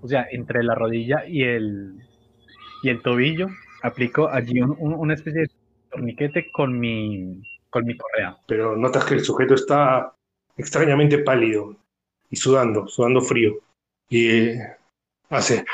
[0.00, 1.94] o sea, entre la rodilla y el,
[2.82, 3.46] y el tobillo.
[3.84, 5.46] Aplicó allí un- un- una especie de
[5.90, 8.36] torniquete con mi, con mi correa.
[8.48, 10.12] Pero notas que el sujeto está
[10.56, 11.76] extrañamente pálido
[12.30, 13.54] y sudando, sudando frío.
[14.08, 14.76] Y eh,
[15.30, 15.64] hace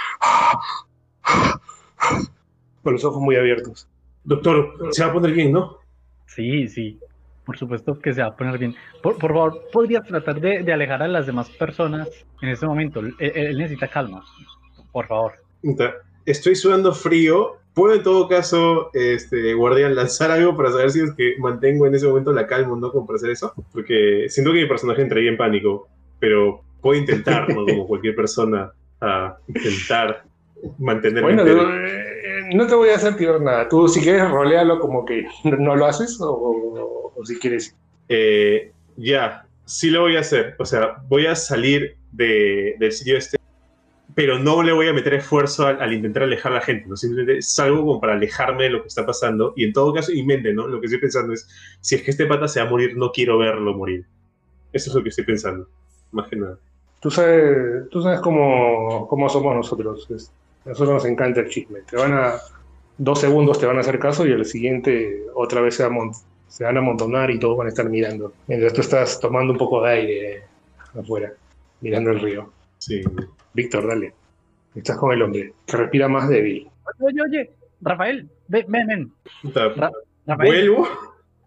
[2.83, 3.89] con los ojos muy abiertos.
[4.25, 5.79] Doctor, se va a poner bien, ¿no?
[6.27, 6.99] Sí, sí,
[7.45, 8.77] por supuesto que se va a poner bien.
[9.03, 12.09] Por, por favor, ¿podrías tratar de, de alejar a las demás personas
[12.43, 13.01] en este momento?
[13.01, 14.25] Él, él necesita calma,
[14.93, 15.33] por favor.
[16.27, 17.57] Estoy sudando frío.
[17.79, 21.95] ¿Puedo en todo caso, este, guardián, lanzar algo para saber si es que mantengo en
[21.95, 23.53] ese momento la calma o no como para hacer eso?
[23.73, 25.87] Porque siento que mi personaje entraría en pánico,
[26.19, 27.65] pero puedo intentar, ¿no?
[27.65, 30.25] Como cualquier persona, a intentar
[30.79, 31.45] mantenerme Bueno,
[31.87, 33.69] eh, no te voy a hacer tirar nada.
[33.69, 37.77] Tú, si quieres, rolealo como que no, lo haces o, o- o si quieres.
[38.09, 40.57] Eh, ya, sí lo voy a hacer.
[40.59, 43.38] O sea, voy a salir de- del sitio este,
[44.19, 46.97] pero no le voy a meter esfuerzo al, al intentar alejar a la gente, ¿no?
[46.97, 50.25] Simplemente salgo como para alejarme de lo que está pasando y en todo caso, y
[50.25, 50.67] mente, ¿no?
[50.67, 51.49] Lo que estoy pensando es,
[51.83, 54.07] si es que este pata se va a morir, no quiero verlo morir.
[54.73, 55.69] Eso es lo que estoy pensando,
[56.11, 56.59] más que nada.
[56.99, 60.09] Tú sabes, tú sabes cómo, cómo somos nosotros.
[60.65, 61.83] A nosotros nos encanta el chisme.
[61.89, 62.39] Te van a.
[62.97, 66.11] Dos segundos te van a hacer caso y al siguiente otra vez se, va a
[66.49, 68.33] se van a amontonar y todos van a estar mirando.
[68.49, 70.43] Mientras tú estás tomando un poco de aire
[70.93, 71.33] afuera,
[71.81, 72.51] mirando el río.
[72.79, 73.05] Sí.
[73.59, 74.15] Víctor, dale.
[74.77, 76.69] Estás con el hombre, que respira más débil.
[77.01, 77.51] Oye, oye,
[77.81, 79.13] Rafael, ven, ven,
[79.53, 79.91] Ra-
[80.27, 80.89] Rafael, ¿Vuelvo?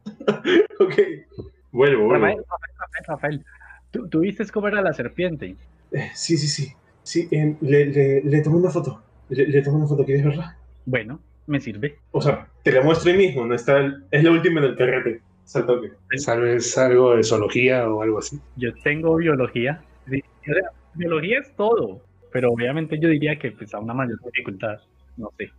[0.80, 0.94] ok,
[1.72, 2.26] vuelvo, vuelvo.
[2.26, 3.46] Rafael, Rafael, Rafael, Rafael.
[3.92, 5.56] ¿Tú, tú viste cómo era la serpiente?
[5.94, 6.74] Eh, sí, sí, sí.
[7.04, 7.30] Sí,
[7.62, 9.02] le, le, le tomé una foto.
[9.30, 10.58] Le, le tomé una foto, ¿quieres verla?
[10.86, 11.98] Bueno, me sirve.
[12.12, 14.76] O sea, te la muestro ahí mismo, no está el- es la última en el
[14.76, 15.22] carrete.
[16.26, 18.38] Tal vez algo de zoología o algo así.
[18.58, 19.82] Yo tengo biología.
[20.10, 20.22] Sí,
[20.94, 22.02] biología es todo.
[22.32, 24.80] Pero obviamente yo diría que pues, a una mayor dificultad.
[25.18, 25.52] No sé.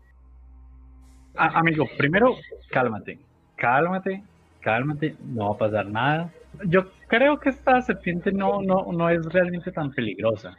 [1.35, 2.37] A- amigo, primero,
[2.70, 3.18] cálmate.
[3.57, 4.22] Cálmate,
[4.61, 5.16] cálmate.
[5.20, 6.30] No va a pasar nada.
[6.66, 10.55] Yo creo que esta serpiente no, no, no es realmente tan peligrosa.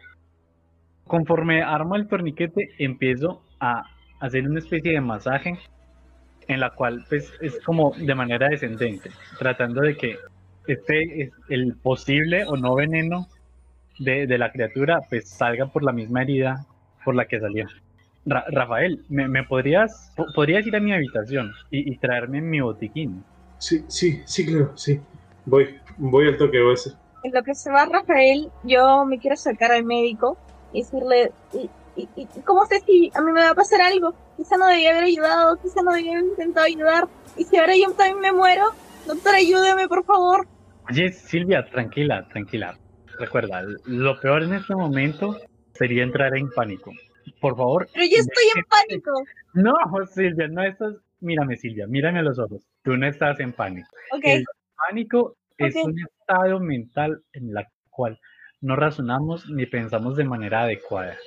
[1.05, 3.83] Conforme armo el torniquete, empiezo a
[4.19, 5.57] hacer una especie de masaje
[6.47, 10.17] en la cual pues es como de manera descendente, tratando de que
[10.67, 13.27] este es el posible o no veneno
[13.99, 16.65] de, de la criatura pues salga por la misma herida
[17.03, 17.67] por la que salió.
[18.25, 22.61] Ra- Rafael, ¿me, me podrías, po- podrías ir a mi habitación y, y traerme mi
[22.61, 23.23] botiquín?
[23.57, 24.99] Sí, sí, sí, claro, sí.
[25.45, 26.93] Voy, voy al toque, voy a hacer.
[27.23, 30.37] En lo que se va Rafael, yo me quiero acercar al médico
[30.73, 33.81] y decirle, y, y, y- y ¿cómo sé si a mí me va a pasar
[33.81, 34.13] algo?
[34.37, 37.07] Quizá no debía haber ayudado, quizá no debía haber intentado ayudar.
[37.37, 38.63] Y si ahora yo también me muero,
[39.05, 40.47] doctor, ayúdeme, por favor.
[40.89, 42.77] Oye, Silvia, tranquila, tranquila.
[43.19, 45.37] Recuerda, lo peor en este momento
[45.73, 46.91] sería entrar en pánico.
[47.39, 49.11] Por favor, Pero yo estoy en pánico.
[49.53, 49.73] no,
[50.07, 50.95] Silvia, no estás...
[51.19, 52.61] Mírame, Silvia, mírame a los ojos.
[52.83, 53.87] Tú no estás en pánico.
[54.21, 54.43] El
[54.89, 58.19] pánico es un estado mental en la cual
[58.59, 61.17] no razonamos ni pensamos de manera adecuada,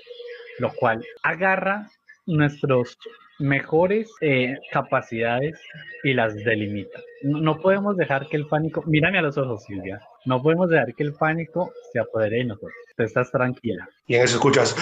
[0.59, 1.89] lo cual agarra
[2.26, 2.99] nuestras
[3.39, 5.61] mejores eh, capacidades
[6.05, 6.99] y las delimita.
[7.22, 10.95] No, no podemos dejar que el pánico, mírame a los ojos, Silvia, no podemos dejar
[10.95, 12.72] que el pánico se apodere de nosotros.
[12.97, 13.89] Tú estás tranquila.
[14.07, 14.74] Y en eso escuchas.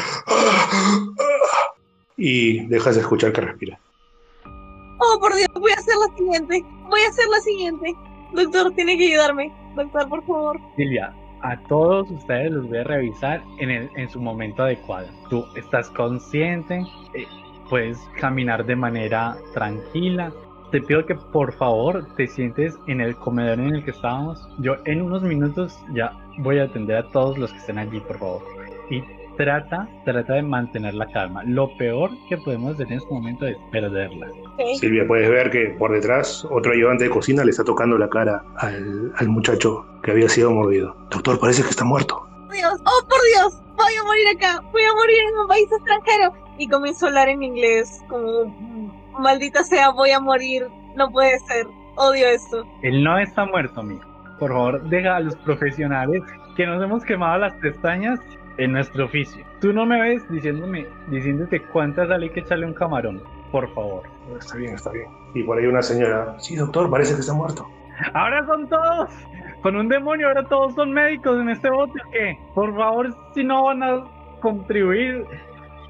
[2.17, 3.79] Y dejas de escuchar que respira.
[4.47, 7.95] oh por Dios, voy a hacer la siguiente, voy a hacer la siguiente.
[8.33, 9.53] Doctor, tiene que ayudarme.
[9.77, 10.61] Doctor, por favor.
[10.77, 15.09] Silvia, a todos ustedes los voy a revisar en, el- en su momento adecuado.
[15.29, 16.85] Tú estás consciente,
[17.15, 17.27] eh,
[17.69, 20.33] puedes caminar de manera tranquila.
[20.71, 24.49] Te pido que por favor te sientes en el comedor en el que estábamos.
[24.59, 28.19] Yo en unos minutos ya voy a atender a todos los que estén allí, por
[28.19, 28.43] favor.
[28.91, 29.03] Y
[29.37, 31.43] trata, trata de mantener la calma.
[31.45, 34.29] Lo peor que podemos hacer en este momento es perderla.
[34.29, 34.61] Ok.
[34.79, 38.45] Silvia, puedes ver que por detrás otro ayudante de cocina le está tocando la cara
[38.57, 40.97] al, al muchacho que había sido mordido.
[41.11, 42.27] Doctor, parece que está muerto.
[42.53, 46.44] Dios, oh por Dios, voy a morir acá, voy a morir en un país extranjero.
[46.59, 51.39] Y comienzo a hablar en inglés, como "Mm, maldita sea, voy a morir, no puede
[51.41, 52.65] ser, odio esto.
[52.83, 54.03] Él no está muerto, amigo.
[54.39, 56.23] Por favor, deja a los profesionales
[56.57, 58.21] que nos hemos quemado las pestañas
[58.59, 59.45] en nuestro oficio.
[59.61, 63.23] Tú no me ves diciéndome, diciéndote cuánta sal hay que echarle un camarón.
[63.51, 64.03] Por favor.
[64.39, 65.07] Está bien, está bien.
[65.35, 66.35] Y por ahí una señora.
[66.39, 67.69] Sí, doctor, parece que está muerto.
[68.13, 69.11] Ahora son todos.
[69.63, 72.01] Con un demonio, ahora todos son médicos en este bote.
[72.07, 72.39] ¿o ¿Qué?
[72.55, 74.05] Por favor, si no van a
[74.41, 75.25] contribuir,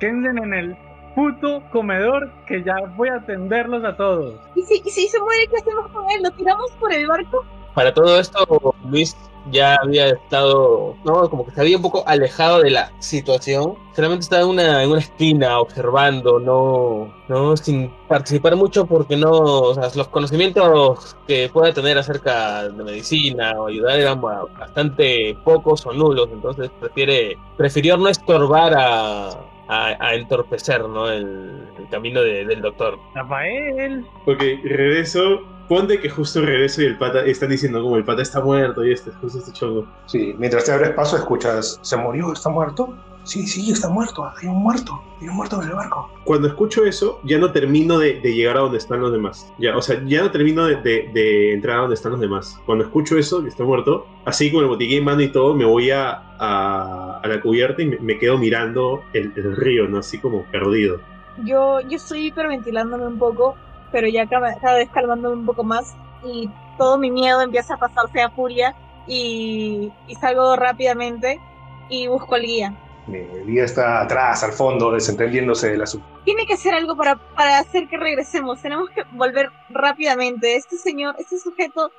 [0.04, 0.76] quédense en el
[1.14, 4.34] puto comedor que ya voy a atenderlos a todos.
[4.54, 6.22] ¿Y si, y si se muere, qué hacemos con él?
[6.22, 7.44] ¿Lo tiramos por el barco?
[7.74, 9.16] Para todo esto, Luis
[9.50, 13.74] ya había estado, no, como que se había un poco alejado de la situación.
[13.94, 19.30] Solamente estaba en una, en una esquina observando, no, no, sin participar mucho porque no,
[19.30, 25.36] o sea, los conocimientos que pueda tener acerca de medicina o ayudar eran ba- bastante
[25.44, 29.30] pocos o nulos, entonces prefiere, prefirió no estorbar a,
[29.68, 31.08] a, a entorpecer, ¿no?
[31.10, 32.98] El, el camino de- del doctor.
[33.14, 34.04] Rafael.
[34.26, 35.40] Ok, regreso.
[35.68, 38.92] Ponte que justo regreso y el pata, están diciendo como el pata está muerto y
[38.92, 39.86] este, justo este chongo.
[40.06, 41.78] Sí, mientras te abres paso escuchas.
[41.80, 42.32] ¿Se murió?
[42.34, 42.94] ¿Está muerto?
[43.24, 44.22] Sí, sí, está muerto.
[44.40, 44.92] Hay un muerto.
[45.20, 46.12] Hay un muerto en el barco.
[46.24, 49.54] Cuando escucho eso, ya no termino de, de llegar a donde están los demás.
[49.56, 52.60] Ya, o sea, ya no termino de, de- de entrar a donde están los demás.
[52.64, 55.64] Cuando escucho eso, que está muerto, así con el botiquín en mano y todo, me
[55.64, 59.98] voy a, a, a la cubierta y me, me quedo mirando el, el río, ¿no?
[59.98, 61.04] Así como perdido.
[61.36, 63.58] Yo, yo estoy hiperventilándome un poco,
[63.90, 67.78] pero ya cada, cada vez calmándome un poco más y todo mi miedo empieza a
[67.78, 71.44] pasarse a furia y, y salgo rápidamente
[71.88, 72.78] y busco al guía.
[73.06, 76.02] Lía está atrás, al fondo, desentendiéndose de la sub.
[76.24, 78.62] Tiene que hacer algo para, para hacer que regresemos.
[78.62, 80.56] Tenemos que volver rápidamente.
[80.56, 81.90] Este señor, este sujeto,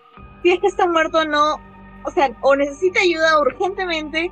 [0.41, 1.57] si es que está muerto, no.
[2.03, 4.31] O sea, o necesita ayuda urgentemente,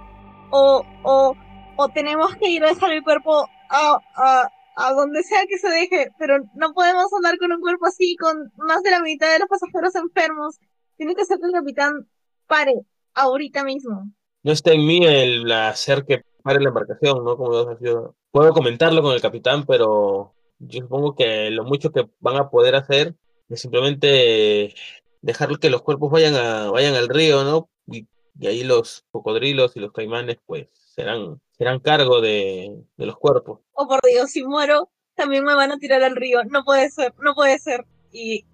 [0.49, 1.35] o, o,
[1.75, 5.69] o tenemos que ir a dejar el cuerpo a, a, a donde sea que se
[5.69, 6.09] deje.
[6.17, 9.47] Pero no podemos andar con un cuerpo así, con más de la mitad de los
[9.47, 10.59] pasajeros enfermos.
[10.97, 12.07] Tiene que ser que el capitán
[12.47, 12.81] pare
[13.13, 14.11] ahorita mismo.
[14.43, 17.37] No está en mí el hacer que pare la embarcación, ¿no?
[17.37, 18.15] Como sido.
[18.31, 22.75] Puedo comentarlo con el capitán, pero yo supongo que lo mucho que van a poder
[22.75, 23.15] hacer
[23.49, 24.73] es simplemente
[25.21, 27.69] dejar que los cuerpos vayan a vayan al río, ¿no?
[27.87, 28.07] Y,
[28.45, 33.59] ahí los cocodrilos y los caimanes, pues, serán, serán cargo de, de los cuerpos.
[33.73, 36.43] Oh, por Dios, si muero, también me van a tirar al río.
[36.45, 37.85] No puede ser, no puede ser.
[38.11, 38.45] Y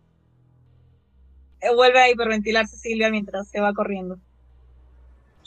[1.62, 4.20] eh, vuelve a hiperventilarse Silvia mientras se va corriendo.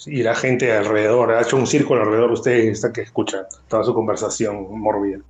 [0.07, 3.85] Y la gente alrededor, ha hecho un círculo alrededor de usted está que escucha toda
[3.85, 5.21] su conversación mórbida.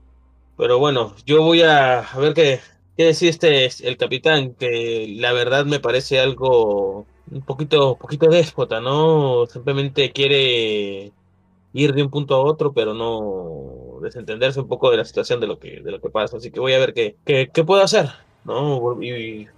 [0.56, 2.60] Pero bueno, yo voy a, ver qué,
[2.96, 8.80] qué decide este el capitán, que la verdad me parece algo un poquito, poquito déspota,
[8.80, 9.46] ¿no?
[9.46, 11.12] Simplemente quiere
[11.72, 15.46] ir de un punto a otro, pero no desentenderse un poco de la situación de
[15.46, 16.36] lo que, de lo que pasa.
[16.36, 18.10] Así que voy a ver qué, qué, qué puedo hacer,
[18.44, 19.02] ¿no?
[19.02, 19.48] Y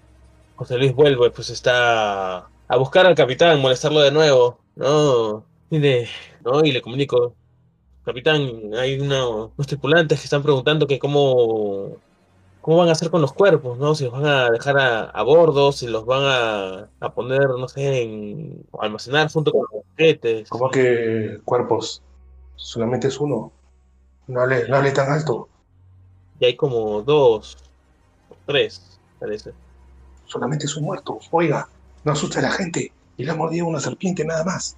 [0.56, 5.46] José Luis vuelve, pues está a buscar al capitán, molestarlo de nuevo, ¿no?
[5.70, 6.08] Y le,
[6.44, 6.64] ¿no?
[6.64, 7.36] Y le comunico,
[8.04, 8.40] capitán,
[8.78, 12.02] hay una- unos tripulantes que están preguntando que cómo,
[12.60, 13.94] cómo van a hacer con los cuerpos, ¿no?
[13.94, 17.68] Si los van a dejar a, a bordo, si los van a, a poner, no
[17.68, 20.48] sé, en, o almacenar junto con los objetos.
[20.48, 22.02] ¿Cómo que cuerpos?
[22.56, 23.52] Solamente es uno.
[24.28, 25.48] No hable, no hable tan alto.
[26.38, 27.56] Y hay como dos,
[28.28, 29.52] o tres, parece.
[30.26, 31.18] Solamente es un muerto.
[31.30, 31.68] Oiga,
[32.04, 32.92] no asuste a la gente.
[33.16, 34.76] Y le ha mordido una serpiente nada más.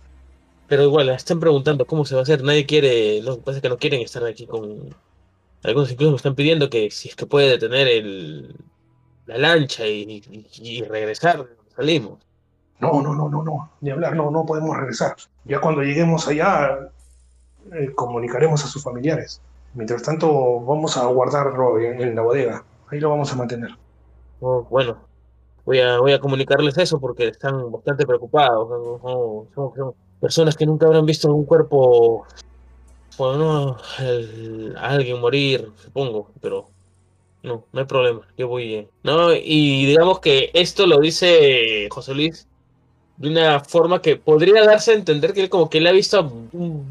[0.68, 2.42] Pero igual, están preguntando cómo se va a hacer.
[2.42, 4.94] Nadie quiere, lo que pasa es que no quieren estar aquí con...
[5.62, 8.54] Algunos incluso me están pidiendo que si es que puede detener el,
[9.26, 10.46] la lancha y, y-
[10.78, 12.18] y regresar salimos.
[12.78, 13.70] No, no, no, no, no.
[13.80, 15.16] Ni hablar, no, no podemos regresar.
[15.44, 16.90] Ya cuando lleguemos allá,
[17.72, 19.40] eh, comunicaremos a sus familiares.
[19.74, 22.64] Mientras tanto, vamos a guardarlo en, en la bodega.
[22.88, 23.70] Ahí lo vamos a mantener.
[24.40, 24.98] Oh, bueno,
[25.66, 28.68] voy a, voy a comunicarles eso porque están bastante preocupados.
[29.02, 32.24] son, son personas que nunca habrán visto un cuerpo,
[33.18, 33.76] bueno,
[34.78, 36.68] alguien morir, supongo, pero
[37.42, 38.74] no, no hay problema, yo voy.
[38.74, 42.48] eh, No, y digamos que esto lo dice José Luis
[43.16, 46.30] de una forma que podría darse a entender que él como que él ha visto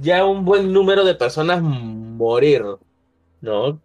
[0.02, 2.64] ya un buen número de personas morir,
[3.42, 3.80] ¿no?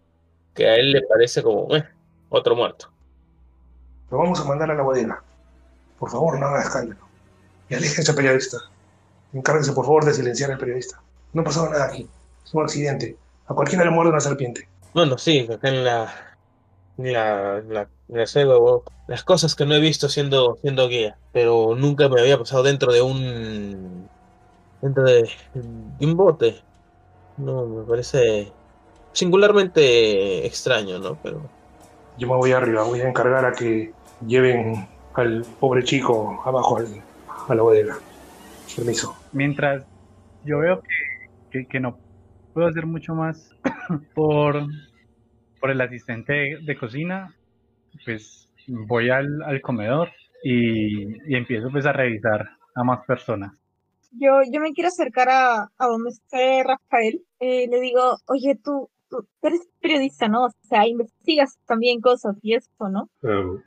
[0.53, 1.83] Que a él le parece como, eh,
[2.29, 2.87] otro muerto.
[4.11, 5.23] Lo vamos a mandar a la bodega.
[5.97, 6.99] Por favor, no haga escándalo.
[7.69, 8.57] Y aleje a ese periodista.
[9.33, 11.01] Encárguese, por favor, de silenciar al periodista.
[11.33, 12.07] No ha pasado nada aquí.
[12.45, 13.17] Es un accidente.
[13.47, 14.67] A cualquiera le muerde una serpiente.
[14.93, 16.13] Bueno, sí, acá en la,
[16.97, 18.55] en la, en la, la selva,
[19.07, 22.91] las cosas que no he visto siendo, siendo guía, pero nunca me había pasado dentro
[22.91, 24.09] de un,
[24.81, 26.61] dentro de, de un bote.
[27.37, 28.51] No, me parece
[29.13, 31.17] singularmente extraño, ¿no?
[31.23, 31.41] Pero
[32.17, 32.83] Yo me voy arriba.
[32.83, 33.93] Voy a encargar a que
[34.27, 37.01] lleven al pobre chico abajo al-
[37.47, 37.95] a la bodega.
[38.75, 39.15] Permiso.
[39.33, 39.85] Mientras
[40.45, 40.89] yo veo que,
[41.51, 41.97] que, que no
[42.53, 43.55] puedo hacer mucho más
[44.15, 44.63] por,
[45.59, 47.35] por el asistente de, de cocina,
[48.05, 50.09] pues voy al, al comedor
[50.43, 53.53] y, y empiezo pues a revisar a más personas.
[54.13, 57.21] Yo, yo me quiero acercar a, a donde esté Rafael.
[57.39, 60.45] Eh, le digo, oye, tú, tú eres periodista, ¿no?
[60.45, 63.09] O sea, investigas también cosas y eso, ¿no?
[63.23, 63.61] Um,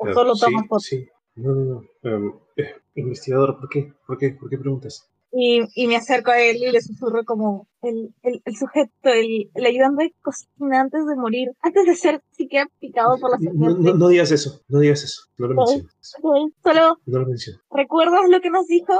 [0.00, 0.84] O solo tomas fotos.
[0.84, 2.16] Sí, no, no, no.
[2.16, 3.92] um, eh, investigador, ¿por qué?
[4.06, 4.30] ¿Por qué?
[4.30, 5.06] ¿Por qué preguntas?
[5.32, 9.48] Y, y me acerco a él y le susurro como el, el, el sujeto, el,
[9.54, 13.44] el ayudante de cocina antes de morir, antes de ser siquiera picado por la No,
[13.44, 13.90] serpiente.
[13.92, 15.96] no, no digas eso, no digas eso, no lo menciones.
[16.00, 17.62] Solo No lo menciones.
[17.70, 18.92] ¿Recuerdas lo que nos dijo?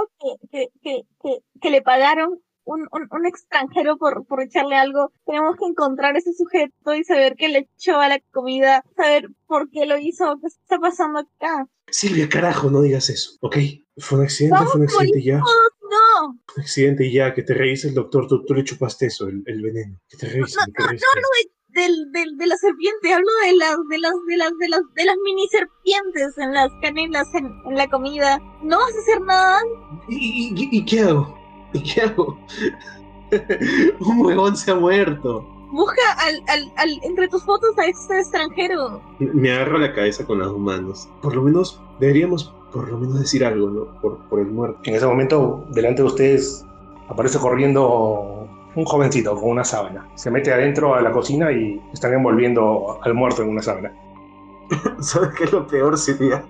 [0.53, 5.13] Que, que, que, que le pagaron un, un, un extranjero por, por echarle algo.
[5.27, 9.71] Tenemos que encontrar ese sujeto y saber qué le echó a la comida, saber por
[9.71, 11.67] qué lo hizo, qué está pasando acá.
[11.89, 13.57] Silvia, carajo, no digas eso, ¿ok?
[13.99, 15.39] Fue un accidente, Vamos fue un accidente ya.
[15.41, 19.07] todos, no, Un accidente y ya, que te revise el doctor, tú, tú le chupaste
[19.07, 19.99] eso, el, el veneno.
[20.09, 21.29] Que te no, no, no hablo
[21.69, 24.81] de, del, del, de la serpiente, hablo de las, de las, de las, de las,
[24.95, 28.39] de las mini serpientes en las canelas, en, en la comida.
[28.63, 29.61] ¿No vas a hacer nada?
[30.09, 31.40] ¿Y, y, y qué hago?
[31.73, 32.39] ¿Y qué hago?
[34.01, 35.47] un huevón se ha muerto.
[35.71, 39.01] Busca al, al, al, entre tus fotos a este extranjero.
[39.21, 41.09] Me agarro la cabeza con las dos manos.
[41.23, 43.85] Por lo menos, deberíamos por lo menos decir algo, ¿no?
[44.01, 44.79] Por, por el muerto.
[44.85, 46.67] En ese momento, delante de ustedes,
[47.09, 50.09] aparece corriendo un jovencito con una sábana.
[50.15, 53.93] Se mete adentro a la cocina y están envolviendo al muerto en una sábana.
[55.01, 56.45] ¿Sabes qué es lo peor, Silvia?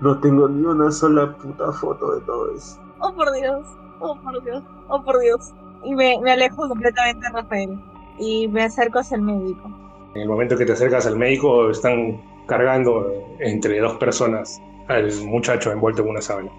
[0.00, 2.78] No tengo ni una sola puta foto de todo eso.
[3.00, 3.66] Oh, por Dios.
[4.00, 4.62] Oh, por Dios.
[4.88, 5.52] Oh, por Dios.
[5.84, 7.78] Y me, me alejo completamente de Rafael.
[8.18, 9.70] Y me acerco hacia el médico.
[10.14, 15.70] En el momento que te acercas al médico, están cargando entre dos personas al muchacho
[15.70, 16.50] envuelto en una sábana.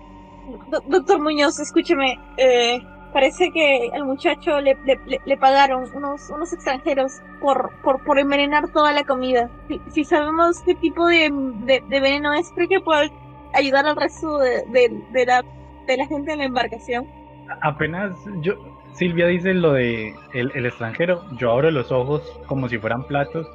[0.69, 2.17] Do- doctor Muñoz, escúcheme.
[2.37, 2.79] eh,
[3.13, 8.69] parece que al muchacho le, le, le- pagaron unos, unos extranjeros por, por, por envenenar
[8.69, 9.49] toda la comida.
[9.67, 11.29] Si, si sabemos qué tipo de,
[11.65, 13.11] de, de veneno es, creo que puede
[13.53, 14.63] ayudar al resto de,
[15.11, 15.43] de la,
[15.87, 17.05] de la gente en la embarcación.
[17.61, 18.53] Apenas yo,
[18.93, 23.47] Silvia dice lo de el, el extranjero, yo abro los ojos como si fueran platos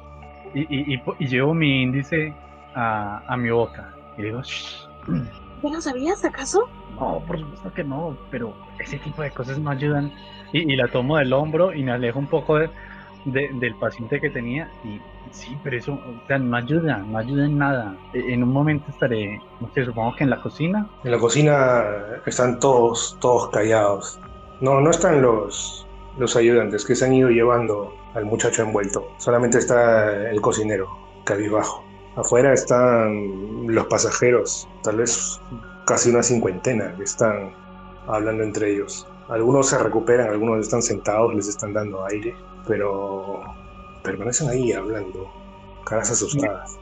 [0.53, 2.33] y, y, y y llevo mi índice
[2.75, 4.87] a, a mi boca y digo, "Shh,
[5.63, 6.69] ¿Ya lo sabías acaso?
[6.99, 10.11] no, por supuesto que no, pero ese tipo de cosas no ayudan.
[10.53, 12.69] Y, y la tomo del hombro y me alejo un poco de-
[13.31, 14.99] de- del paciente que tenía y
[15.31, 17.95] sí, pero eso, o sea, no ayuda, no ayuda en nada.
[18.13, 20.87] E- En un momento estaré, no sé, supongo que en la cocina.
[21.03, 21.83] En la cocina
[22.25, 24.19] están todos, todos callados.
[24.61, 25.85] No, no están los,
[26.17, 29.07] los ayudantes que se han ido llevando al muchacho envuelto.
[29.17, 30.87] Solamente está el cocinero,
[31.25, 31.83] cabizbajo.
[32.15, 35.39] Afuera están los pasajeros, tal vez
[35.85, 37.51] casi una cincuentena que están
[38.07, 39.07] hablando entre ellos.
[39.29, 42.33] Algunos se recuperan, algunos están sentados, les están dando aire,
[42.67, 43.41] pero
[44.03, 45.29] permanecen ahí hablando,
[45.85, 46.77] caras asustadas.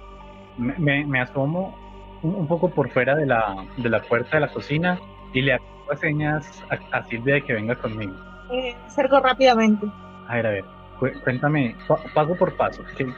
[0.58, 1.76] Me, me- me asomo
[2.24, 5.00] un, un poco por fuera de la, de la puerta de la cocina
[5.34, 5.66] y le hago
[6.00, 8.14] señas a, a Silvia de que venga conmigo.
[8.52, 9.86] Eh, acerco rápidamente.
[10.28, 10.66] A ver, a ver,
[11.00, 12.84] cu- cuéntame, pa- paso por paso.
[12.98, 13.14] ¿qué-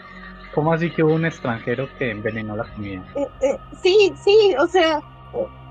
[0.54, 3.04] ¿Cómo así que hubo un extranjero que envenenó la comida?
[3.16, 5.02] Eh, eh, sí, sí, o sea,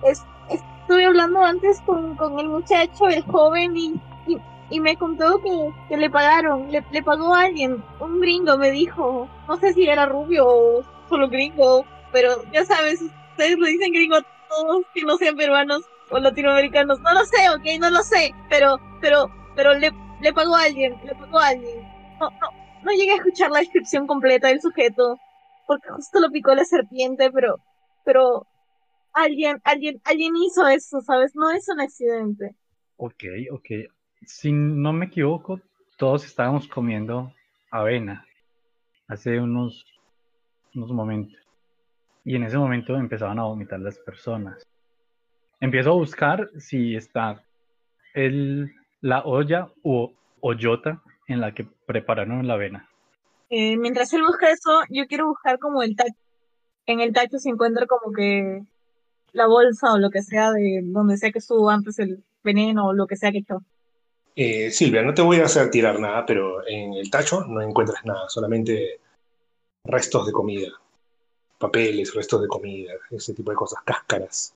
[0.04, 3.94] es- estuve hablando antes con, con el muchacho, el joven, y,
[4.70, 8.70] y, me contó que, que le pagaron, le, le pagó a alguien, un gringo me
[8.70, 13.92] dijo, no sé si era rubio o solo gringo, pero ya sabes, ustedes le dicen
[13.92, 18.02] gringo a todos que no sean peruanos o latinoamericanos, no lo sé, ok, no lo
[18.02, 21.80] sé, pero, pero, pero le, le pagó a alguien, le pagó a alguien.
[22.20, 22.48] No, no,
[22.82, 25.18] no llegué a escuchar la descripción completa del sujeto,
[25.66, 27.56] porque justo lo picó la serpiente, pero,
[28.04, 28.46] pero
[29.12, 31.34] alguien, alguien, alguien hizo eso, ¿sabes?
[31.34, 32.54] No es un accidente.
[32.96, 33.70] Ok, ok.
[34.26, 35.60] Si no me equivoco,
[35.96, 37.32] todos estábamos comiendo
[37.70, 38.26] avena
[39.06, 39.86] hace unos,
[40.74, 41.38] unos momentos.
[42.24, 44.66] Y en ese momento empezaban a vomitar las personas.
[45.60, 47.44] Empiezo a buscar si está
[48.14, 52.88] el, la olla o hoyota en la que prepararon la avena.
[53.48, 56.18] Eh, mientras él busca eso, yo quiero buscar como el tacho.
[56.86, 58.64] En el tacho se encuentra como que
[59.32, 62.92] la bolsa o lo que sea de donde sea que estuvo antes el veneno o
[62.92, 63.62] lo que sea que echó.
[64.38, 68.04] Eh, Silvia, no te voy a hacer tirar nada, pero en el tacho no encuentras
[68.04, 69.00] nada, solamente
[69.84, 70.68] restos de comida,
[71.58, 74.54] papeles, restos de comida, ese tipo de cosas, cáscaras.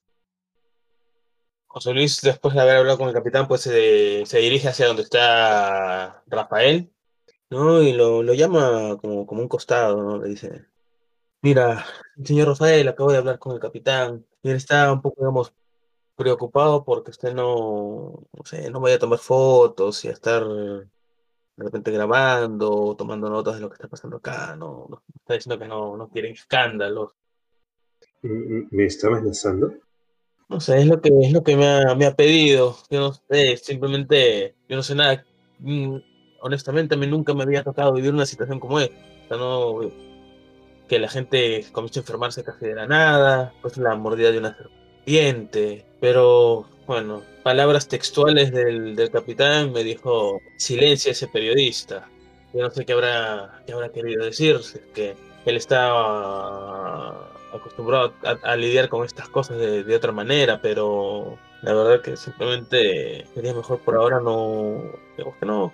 [1.65, 6.21] José Luis, después de haber hablado con el capitán, pues se, dirige hacia donde está
[6.27, 6.91] Rafael,
[7.49, 7.81] ¿no?
[7.81, 10.19] Y lo, lo llama como, como un costado, ¿no?
[10.19, 10.65] Le dice,
[11.41, 11.85] mira,
[12.23, 15.53] señor Rafael, acabo de hablar con el capitán, y él está un poco, digamos,
[16.15, 20.87] preocupado porque usted no, no sé, no vaya a tomar fotos y a estar de
[21.57, 24.87] repente grabando o tomando notas de lo que está pasando acá, ¿no?
[24.89, 27.11] no- Está diciendo que no, no quiere escándalos.
[28.23, 29.73] ¿Me está amenazando?
[30.49, 32.75] No sé, es lo que, es lo que me ha, me ha pedido.
[32.89, 35.23] Yo no sé, simplemente, yo no sé nada.
[35.59, 35.97] Mm,
[36.43, 38.95] Honestamente, a mí nunca me había tocado vivir una situación como esta.
[38.95, 39.79] O sea, no,
[40.87, 44.49] que la gente comience a enfermarse casi de la nada, pues la mordida de una
[44.57, 44.80] serpiente.
[45.99, 52.07] Pero, bueno, palabras textuales del, del capitán me dijo, silencia ese periodista.
[52.53, 54.59] Yo no sé qué habrá, qué habrá querido decir,
[54.93, 55.89] que él está
[57.53, 63.25] acostumbrado a, lidiar con estas cosas de, de otra manera, pero la verdad que simplemente
[63.33, 64.81] sería mejor por ahora no,
[65.17, 65.73] digamos que no,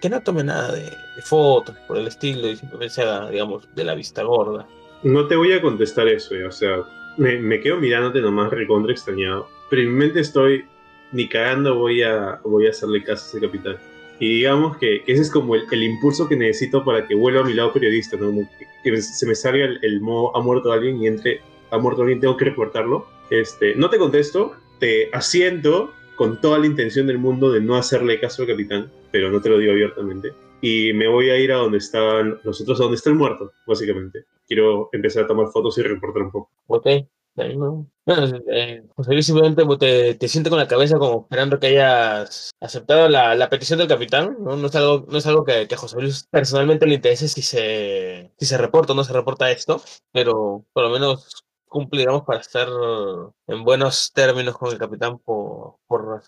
[0.00, 0.90] que no tome nada de,
[1.22, 4.66] fotos por el estilo y simplemente se haga, digamos, de la vista gorda.
[5.02, 6.82] No te voy a contestar eso, ya, o sea,
[7.16, 9.48] me, me quedo mirándote nomás recontra extrañado.
[9.68, 10.64] Pero en mi mente estoy,
[11.12, 13.76] ni cagando voy a, voy a hacerle caso a ese capitán.
[14.18, 17.40] Y digamos que, que ese es como el, el impulso que necesito para que vuelva
[17.40, 18.30] a mi lado periodista, ¿no?
[18.58, 21.40] Que, que se me salga el, el modo ha muerto alguien y entre
[21.70, 23.06] ha muerto alguien, tengo que reportarlo.
[23.30, 28.20] Este, no te contesto, te asiento con toda la intención del mundo de no hacerle
[28.20, 30.32] caso al capitán, pero no te lo digo abiertamente.
[30.60, 33.52] Y me voy a ir a donde están los otros, a donde está el muerto,
[33.66, 36.50] básicamente quiero empezar a tomar fotos y reportar un poco.
[36.66, 36.86] Ok,
[37.36, 37.86] Ahí no.
[38.04, 42.50] Bueno, eh, José Luis simplemente te, te siente con la cabeza como esperando que hayas
[42.60, 44.36] aceptado la, la petición del capitán.
[44.40, 47.28] No, no es algo, no es algo que, que a José Luis personalmente le interese
[47.28, 49.80] si se, si se reporta o no se reporta esto,
[50.12, 52.68] pero por lo menos cumple, digamos, para estar
[53.46, 56.22] en buenos términos con el capitán por, por,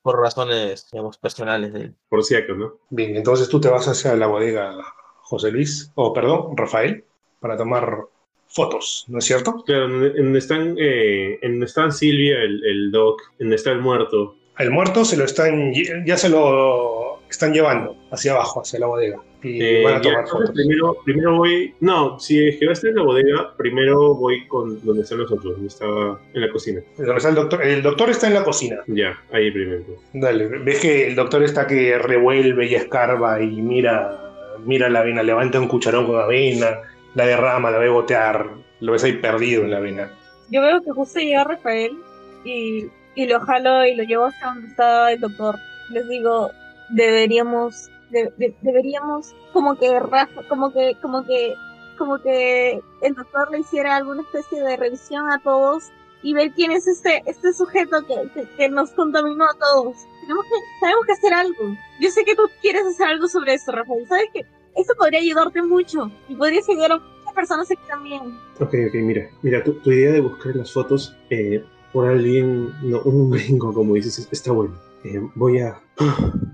[0.00, 1.96] por razones, digamos, personales de él.
[2.08, 2.78] Por acaso, ¿no?
[2.88, 4.74] Bien, entonces tú te vas hacia la bodega,
[5.20, 7.04] José Luis, o perdón, Rafael,
[7.46, 8.00] para tomar
[8.48, 9.62] fotos, ¿no es cierto?
[9.64, 14.34] Claro, donde están, eh, en están Silvia, el, el Doc, en está el muerto.
[14.56, 15.72] Al muerto se lo están,
[16.06, 19.20] ya se lo están llevando hacia abajo, hacia la bodega.
[19.42, 20.54] Y Eh, van a ya, tomar entonces fotos.
[20.54, 21.74] Primero, primero voy.
[21.80, 25.18] No, si es que va a estar en la bodega, primero voy con donde están
[25.18, 26.80] los otros, donde estaba en la cocina.
[26.98, 28.78] Está el doctor, el doctor está en la cocina.
[28.86, 29.84] Ya, ahí primero.
[30.14, 35.22] Dale, ves que el doctor está que revuelve y escarba y mira, mira la avena,
[35.22, 36.78] levanta un cucharón con avena,
[37.16, 38.50] la derrama, la ve gotear,
[38.80, 40.10] lo ves ahí perdido en la avena.
[40.50, 41.98] Yo veo que justo llega Rafael
[42.44, 42.86] y,
[43.16, 45.56] y lo jalo y lo llevo hasta donde está el doctor.
[45.90, 46.50] Les digo,
[46.90, 51.54] deberíamos, de- de- deberíamos como que Rafa, como que, como que,
[51.98, 55.84] como que el doctor le hiciera alguna especie de revisión a todos
[56.22, 59.96] y ver quién es este, este sujeto que, que, que nos contaminó a todos.
[60.22, 61.76] Tenemos que, tenemos que hacer algo.
[62.00, 64.06] Yo sé que tú quieres hacer algo sobre esto, Rafael.
[64.08, 64.44] ¿Sabes que
[64.76, 68.22] Esto podría ayudarte mucho y podría ayudar a muchas personas aquí también.
[68.60, 69.28] Ok, ok, mira.
[69.42, 73.94] Mira, tu, tu idea de buscar las fotos eh, por alguien, no, un gringo, como
[73.94, 74.74] dices, es- está bueno.
[75.04, 75.80] Eh, voy a.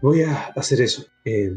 [0.01, 1.05] Voy a hacer eso.
[1.25, 1.51] Eh,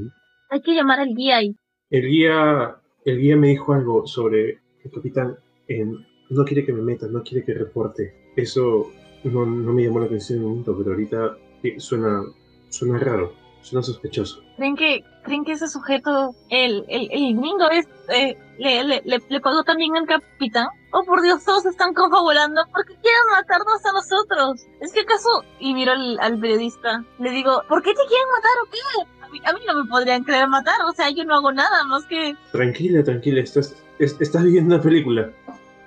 [0.50, 1.56] Hay que llamar al guía y
[1.92, 2.78] el guía.
[3.04, 5.38] El guía me dijo algo sobre el capitán.
[5.68, 5.86] eh,
[6.32, 8.32] no quiere que me meta, no quiere que reporte.
[8.36, 8.92] Eso
[9.24, 12.24] no, no me llamó la atención en un momento, pero ahorita eh, suena.
[12.70, 13.34] Suena raro,
[13.66, 14.42] suena sospechoso.
[14.58, 19.22] ¿Creen que, creen que ese sujeto, el, el, el gringo, es, eh, le, le, le,
[19.28, 20.68] le pagó también al capitán?
[20.92, 24.68] Oh, por Dios, todos están confabulando porque quieren matarnos a nosotros.
[24.82, 25.44] ¿Es que acaso?
[25.60, 29.26] Y miro al, al periodista, le digo, ¿por qué te quieren matar o qué?
[29.26, 31.84] A mí, a mí no me podrían querer matar, o sea, yo no hago nada
[31.86, 32.36] más que...
[32.52, 35.32] Tranquila, tranquila, estás, es- estás viviendo una película.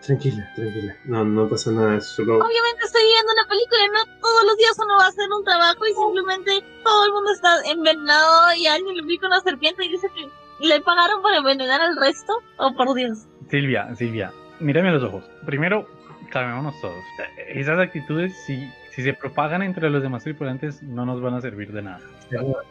[0.05, 0.95] Tranquila, tranquila.
[1.05, 2.37] No, no pasa nada, solo.
[2.37, 5.87] Obviamente estoy viendo una película, no todos los días uno va a hacer un trabajo
[5.87, 10.09] y simplemente todo el mundo está envenenado y alguien le pica una serpiente y dice
[10.15, 10.29] que
[10.67, 12.33] le pagaron por envenenar al resto.
[12.59, 13.27] Oh, por Dios.
[13.51, 15.25] Silvia, Silvia, mírame a los ojos.
[15.45, 15.87] Primero,
[16.31, 17.03] calmémonos todos.
[17.49, 21.73] Esas actitudes, si, si se propagan entre los demás tripulantes, no nos van a servir
[21.73, 22.01] de nada.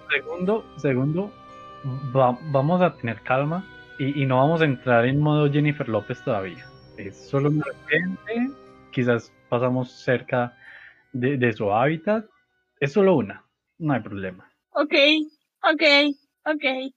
[0.09, 1.31] Segundo, segundo,
[2.15, 3.65] va- vamos a tener calma
[3.99, 6.65] y, y no vamos a entrar en modo Jennifer López todavía.
[6.97, 8.53] Es solo un repente,
[8.91, 10.57] quizás pasamos cerca
[11.13, 12.25] de, de su hábitat.
[12.79, 13.43] Es solo una,
[13.77, 14.51] no hay problema.
[14.71, 14.93] Ok,
[15.63, 15.83] ok,
[16.45, 16.91] ok.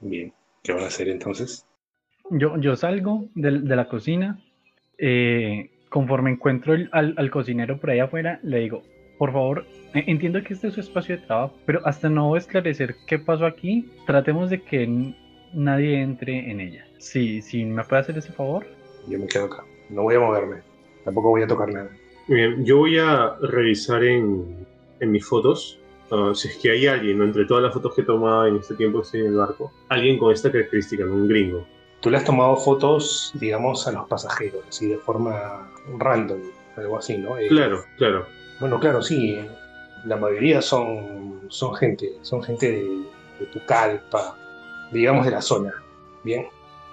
[0.00, 0.32] Bien,
[0.62, 1.66] ¿qué van a hacer entonces?
[2.30, 4.40] Yo, yo salgo del- de, la cocina,
[4.98, 8.82] eh, conforme encuentro el- al, al cocinero por ahí afuera, le digo,
[9.18, 12.96] por favor, eh, entiendo que este es su espacio de trabajo, pero hasta no esclarecer
[13.06, 15.14] qué pasó aquí, tratemos de que
[15.52, 16.84] nadie entre en ella.
[17.02, 18.64] Si, si me puede hacer ese favor.
[19.08, 20.62] Yo me quedo acá, no voy a moverme,
[21.04, 21.90] tampoco voy a tocar nada.
[22.28, 24.64] Bien, yo voy a revisar en,
[25.00, 25.80] en mis fotos.
[26.12, 27.24] ah, si es que hay alguien, ¿no?
[27.24, 29.72] entre todas las fotos que he tomado en este tiempo que estoy en el barco,
[29.88, 31.14] alguien con esta característica, ¿no?
[31.14, 31.66] un gringo.
[32.00, 36.40] Tú le has tomado fotos, digamos, a los pasajeros, así de forma random,
[36.76, 37.36] algo así, ¿no?
[37.38, 38.26] Eh, Claro, claro.
[38.60, 39.38] Bueno, claro, sí.
[40.04, 42.82] La mayoría son, son gente, son gente de,
[43.40, 44.36] de Pucallpa,
[44.92, 45.72] digamos de la zona,
[46.24, 46.46] ¿bien?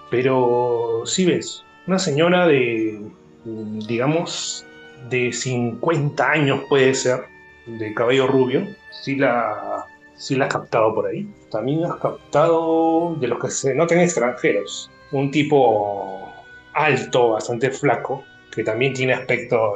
[0.10, 3.00] Pero sí ves, una señora de,
[3.46, 4.66] digamos,
[5.10, 7.26] de 50 años puede ser,
[7.66, 9.86] de cabello rubio, sí la,
[10.16, 11.28] sí la has captado por ahí.
[11.52, 16.32] También has captado de los que se notan extranjeros, un tipo
[16.74, 19.76] alto, bastante flaco, que también tiene aspecto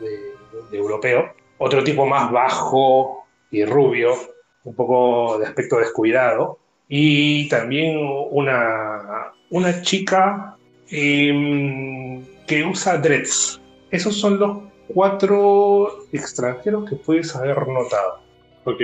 [0.00, 1.32] de europeo.
[1.58, 4.14] Otro tipo más bajo y rubio,
[4.64, 6.58] un poco de aspecto descuidado.
[6.88, 7.98] Y también
[8.30, 10.56] una, una chica
[10.90, 13.60] em, que usa dreads.
[13.90, 18.20] Esos son los cuatro extranjeros que puedes haber notado.
[18.64, 18.80] Ok.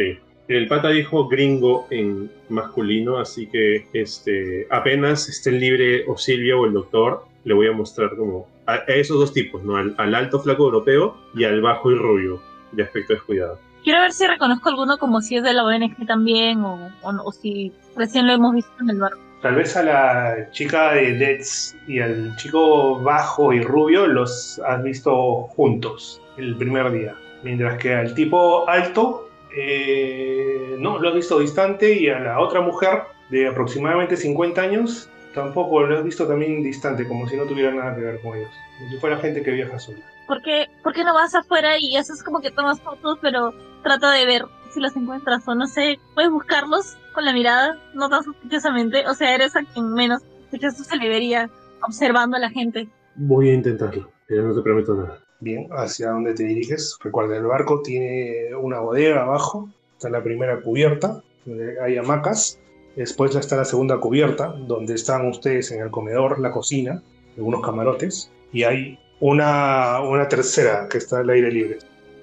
[0.48, 6.64] El pata dijo gringo en masculino, así que este, apenas estén libre o Silvia o
[6.64, 9.76] el doctor, le voy a mostrar como a, a esos dos tipos, ¿no?
[9.76, 12.40] Al, al alto flaco europeo y al bajo y rubio,
[12.72, 13.58] de aspecto descuidado.
[13.84, 17.22] Quiero ver si reconozco alguno como si es de la ONG también o, o, no-
[17.24, 19.20] o si recién lo hemos visto en el barco.
[19.42, 24.82] Tal vez a la chica de Let's y al chico bajo y rubio los has
[24.82, 27.14] visto juntos el primer día.
[27.44, 32.60] Mientras que al tipo alto, eh, no, lo has visto distante y a la otra
[32.60, 37.70] mujer de aproximadamente 50 años tampoco lo has visto también distante, como si no tuviera
[37.70, 38.50] nada que ver con ellos.
[38.78, 40.00] Como si fuera gente que viaja sola.
[40.26, 44.10] ¿Por qué, por qué no vas afuera y haces como que tomas fotos, pero trata
[44.10, 48.22] de ver si los encuentras o no sé, puedes buscarlos con la mirada, no tan
[48.22, 51.50] sospechosamente, o sea, eres a quien menos sospechoso se le vería
[51.82, 52.88] observando a la gente.
[53.16, 55.18] Voy a intentarlo, pero no te prometo nada.
[55.40, 56.96] Bien, ¿hacia dónde te diriges?
[57.02, 62.60] Recuerda, el barco tiene una bodega abajo, está la primera cubierta, donde hay hamacas.
[62.94, 67.02] Después está la segunda cubierta, donde están ustedes en el comedor, la cocina,
[67.36, 68.30] algunos camarotes.
[68.52, 71.78] Y hay una, una tercera que está al aire libre.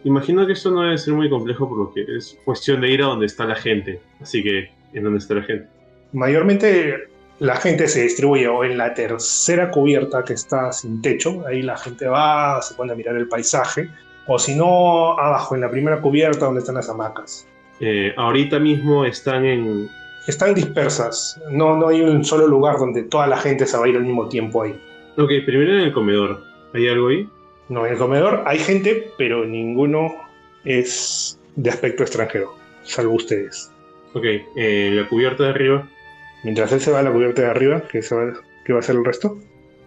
[0.05, 3.25] Imagino que esto no debe ser muy complejo porque es cuestión de ir a donde
[3.25, 3.99] está la gente.
[4.21, 5.67] Así que, ¿en dónde está la gente?
[6.13, 7.07] Mayormente
[7.39, 11.77] la gente se distribuye o en la tercera cubierta que está sin techo, ahí la
[11.77, 13.89] gente va, se pone a mirar el paisaje,
[14.25, 17.47] o si no, abajo en la primera cubierta donde están las hamacas.
[17.79, 19.89] Eh, ahorita mismo están en...
[20.27, 23.87] Están dispersas, no, no hay un solo lugar donde toda la gente se va a
[23.89, 24.71] ir al mismo tiempo ahí.
[25.17, 26.41] Ok, primero en el comedor.
[26.73, 27.29] ¿Hay algo ahí?
[27.69, 30.15] No, en el comedor hay gente, pero ninguno
[30.63, 33.71] es de aspecto extranjero, salvo ustedes.
[34.15, 34.23] Ok,
[34.55, 35.89] eh, la cubierta de arriba.
[36.43, 38.81] Mientras él se va a la cubierta de arriba, ¿qué, se va, qué va a
[38.81, 39.37] hacer el resto?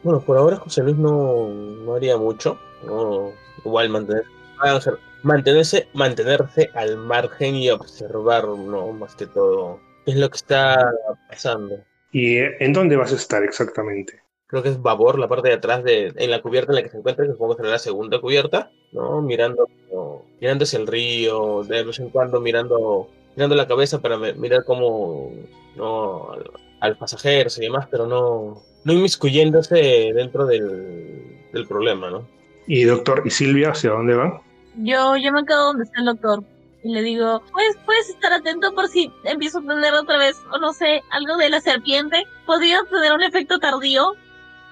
[0.02, 2.58] Bueno, por ahora José Luis no, no haría mucho.
[2.86, 3.32] No,
[3.64, 4.24] igual mantener,
[4.60, 4.78] ah,
[5.22, 10.92] mantenerse, mantenerse al margen y observar, no, más que todo, qué es lo que está
[11.28, 11.76] pasando.
[12.12, 14.20] ¿Y en dónde vas a estar exactamente?
[14.46, 16.90] Creo que es babor, la parte de atrás de, en la cubierta en la que
[16.90, 19.20] se encuentra, que supongo que será la segunda cubierta, ¿no?
[19.20, 24.16] Mirando, no, mirando hacia el río, de vez en cuando mirando, mirando la cabeza para
[24.18, 25.32] mirar cómo,
[25.76, 26.50] no, al,
[26.80, 32.28] al pasajero y demás, pero no, no inmiscuyéndose dentro del, del problema, ¿no?
[32.66, 34.40] ¿Y doctor y Silvia hacia dónde van?
[34.74, 36.44] Yo, yo me quedo donde está el doctor
[36.82, 40.58] y le digo, pues puedes estar atento por si empiezo a tener otra vez, o
[40.58, 42.24] no sé, algo de la serpiente.
[42.46, 44.14] Podría tener un efecto tardío.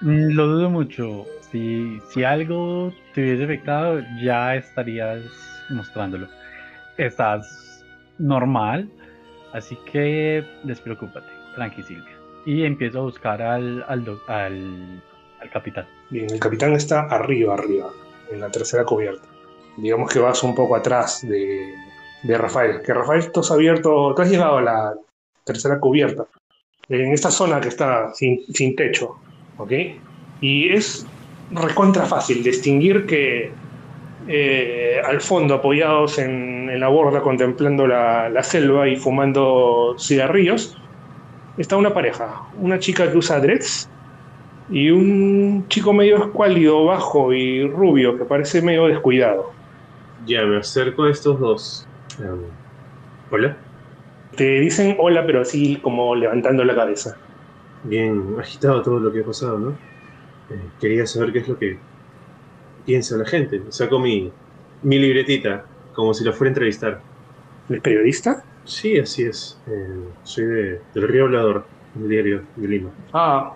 [0.01, 1.25] Mm, Lo dudo mucho.
[1.51, 5.23] Si, si algo te hubiese afectado, ya estarías
[5.69, 6.27] mostrándolo.
[6.97, 7.45] Estás
[8.19, 8.89] normal,
[9.53, 12.15] así que despreocúpate, tranqui Silvia.
[12.45, 15.01] Y empiezo a buscar al, al,
[15.41, 15.85] al capitán.
[16.09, 17.89] Bien, el capitán está arriba, arriba,
[18.31, 19.27] en la tercera cubierta.
[19.77, 21.73] Digamos que vas un poco atrás de,
[22.23, 22.81] de Rafael.
[22.83, 24.93] Que Rafael, tú has abierto, tú has llegado a la
[25.43, 26.25] tercera cubierta.
[26.89, 29.19] En esta zona que está sin, sin techo,
[29.57, 29.71] ¿ok?
[30.39, 31.05] Y es
[31.51, 33.51] recontra fácil distinguir que
[34.27, 40.77] eh, al fondo, apoyados en, en la borda, contemplando la, la selva y fumando cigarrillos,
[41.57, 42.43] está una pareja.
[42.59, 43.89] Una chica que usa dreads
[44.69, 49.51] y un chico medio escuálido, bajo y rubio, que parece medio descuidado.
[50.27, 51.87] Ya, me acerco a estos dos.
[52.19, 52.41] Em,
[53.31, 53.57] Hola.
[54.35, 57.17] Te dicen hola, pero así como levantando la cabeza.
[57.83, 59.69] Bien agitado todo lo que ha pasado, ¿no?
[60.49, 61.79] Eh, quería saber qué es lo que
[62.85, 63.61] piensa la gente.
[63.69, 64.31] Saco mi,
[64.83, 65.65] mi libretita,
[65.97, 67.01] como si la fuera a entrevistar.
[67.69, 68.43] ¿El periodista?
[68.65, 69.59] Sí, así es.
[69.67, 72.91] Eh, soy de, del Río Hablador, del diario de Lima.
[73.13, 73.55] Ah,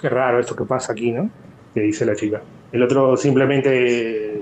[0.00, 1.28] qué raro esto que pasa aquí, ¿no?
[1.74, 2.40] Le dice la chica.
[2.72, 4.40] El otro simplemente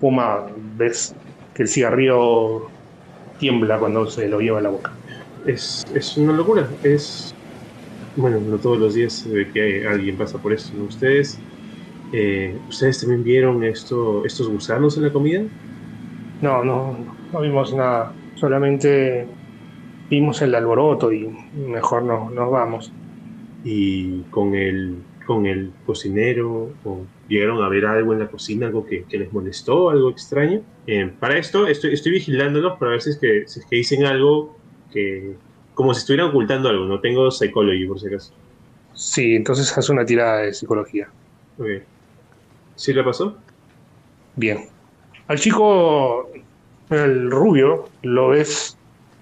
[0.00, 1.14] fuma, ves
[1.54, 2.66] que el cigarrillo
[3.38, 4.90] tiembla cuando se lo lleva a la boca.
[5.46, 6.68] Es, es una locura.
[6.82, 7.32] Es.
[8.16, 10.76] Bueno, no todos los días se ve que alguien pasa por esto.
[10.76, 10.86] ¿no?
[10.86, 11.38] ¿Ustedes,
[12.12, 15.44] eh, ¿Ustedes también vieron esto, estos gusanos en la comida?
[16.40, 16.96] No, no,
[17.32, 18.14] no vimos nada.
[18.34, 19.26] Solamente
[20.08, 22.92] vimos el alboroto y mejor no, nos vamos.
[23.62, 28.86] y con el, con el cocinero o llegaron a ver algo en la cocina, algo
[28.86, 30.62] que, que les molestó, algo extraño.
[30.86, 34.04] Eh, para esto estoy, estoy vigilándolos para ver si es, que, si es que dicen
[34.06, 34.56] algo
[34.90, 35.38] que
[35.74, 36.86] como si estuvieran ocultando algo.
[36.86, 38.34] No tengo psychology por si acaso.
[38.94, 41.08] Sí, entonces haz una tirada de psicología.
[41.58, 41.66] Ok.
[42.74, 43.36] ¿Sí le pasó?
[44.36, 44.68] Bien.
[45.28, 46.29] Al chico,
[46.90, 48.76] el rubio, lo ves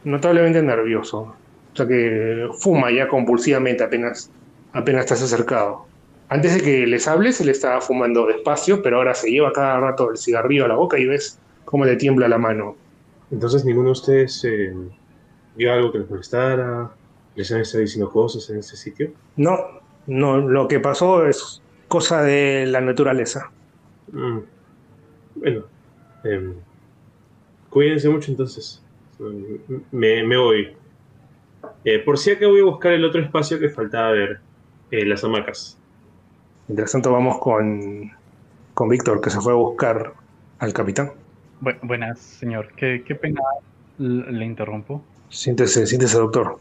[0.04, 1.34] notablemente nervioso.
[1.72, 4.30] O sea que fuma ya compulsivamente apenas,
[4.72, 5.86] apenas estás acercado.
[6.30, 10.10] Antes de que les hables, él estaba fumando despacio, pero ahora se lleva cada rato
[10.10, 12.76] el cigarrillo a la boca y ves cómo le tiembla la mano.
[13.30, 14.74] Entonces ninguno de ustedes eh,
[15.56, 16.90] vio algo que les molestara,
[17.34, 19.12] les han estado diciendo cosas en ese sitio.
[19.36, 19.58] No,
[20.06, 23.50] no, lo que pasó es cosa de la naturaleza.
[24.12, 24.38] Mm.
[25.36, 25.64] Bueno,
[26.24, 26.54] em,
[27.70, 28.82] cuídense mucho entonces.
[29.90, 30.76] Me, me voy.
[31.84, 34.40] Eh, por si acá voy a buscar el otro espacio que faltaba ver,
[34.90, 35.78] eh, las hamacas.
[36.66, 38.10] Mientras tanto vamos con,
[38.74, 40.12] con Víctor, que se fue a buscar
[40.58, 41.12] al capitán.
[41.60, 42.68] Bu- buenas, señor.
[42.76, 43.40] Qué, qué pena
[43.98, 45.02] l- le interrumpo.
[45.30, 46.58] Siéntese, siéntese, doctor.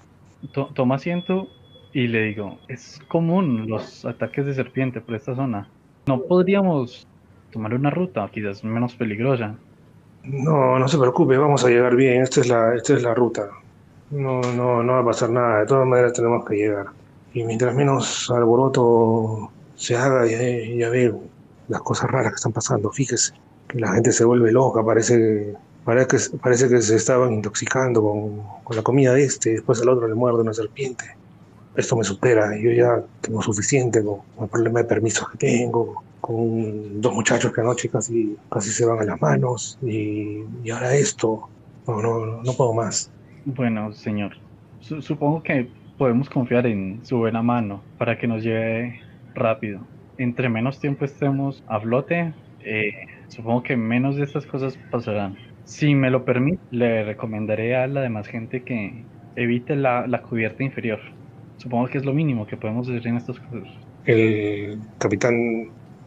[0.53, 1.47] To- toma asiento
[1.93, 5.69] y le digo, es común los ataques de serpiente por esta zona.
[6.07, 7.07] ¿No podríamos
[7.51, 9.59] tomar una ruta quizás menos peligrosa?
[10.23, 12.21] No, no se preocupe, vamos a llegar bien.
[12.21, 13.49] Esta es la, esta es la ruta.
[14.11, 15.59] No, no, no va a pasar nada.
[15.59, 16.87] De todas maneras tenemos que llegar.
[17.33, 21.13] Y mientras menos alboroto se haga, ya, ya ve
[21.67, 22.91] las cosas raras que están pasando.
[22.91, 23.33] Fíjese
[23.67, 28.41] que la gente se vuelve loca, parece, parece, que, parece que se estaban intoxicando con,
[28.63, 31.05] con la comida de este, después al otro le muerde una serpiente.
[31.75, 36.99] Esto me supera, yo ya tengo suficiente con el problema de permisos que tengo, con
[37.01, 41.49] dos muchachos que anoche casi, casi se van a las manos, y, y ahora esto,
[41.87, 43.09] no, no, no puedo más.
[43.45, 44.33] Bueno, señor,
[44.79, 48.99] su- supongo que podemos confiar en su buena mano para que nos lleve
[49.35, 49.87] rápido.
[50.17, 52.91] Entre menos tiempo estemos a flote, eh,
[53.27, 55.37] supongo que menos de estas cosas pasarán.
[55.63, 59.05] Si me lo permite, le recomendaré a la demás gente que
[59.35, 60.99] evite la, la cubierta inferior.
[61.57, 63.67] Supongo que es lo mínimo que podemos hacer en estos casos.
[64.05, 65.35] El capitán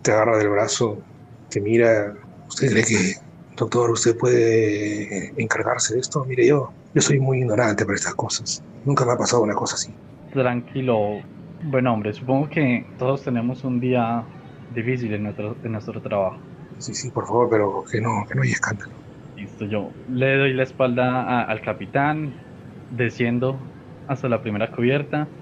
[0.03, 1.07] te agarra del brazo,
[1.49, 2.15] te mira.
[2.49, 3.15] ¿Usted cree que,
[3.57, 6.25] doctor, usted puede encargarse de esto?
[6.27, 8.65] Mire, yo, yo soy muy ignorante para estas cosas.
[8.85, 9.97] Nunca me ha pasado una cosa así.
[10.31, 11.29] Tranquilo,
[11.61, 14.29] buen hombre, supongo que todos tenemos un día
[14.69, 16.49] difícil en nuestro, en nuestro trabajo.
[16.79, 19.05] Sí, sí, por favor, pero que no, que no haya escándalo.
[19.37, 22.43] Listo, yo le doy la espalda a- al capitán,
[22.89, 23.73] desciendo
[24.07, 25.33] hasta la primera cubierta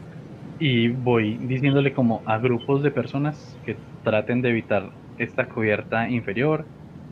[0.58, 4.88] y voy diciéndole como a grupos de personas que traten de evitar
[5.18, 6.64] esta cubierta inferior,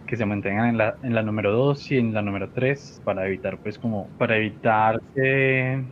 [0.06, 3.26] que se mantengan en la, en la número 2 y en la número 3 para
[3.26, 5.82] evitar pues como, para evitar que...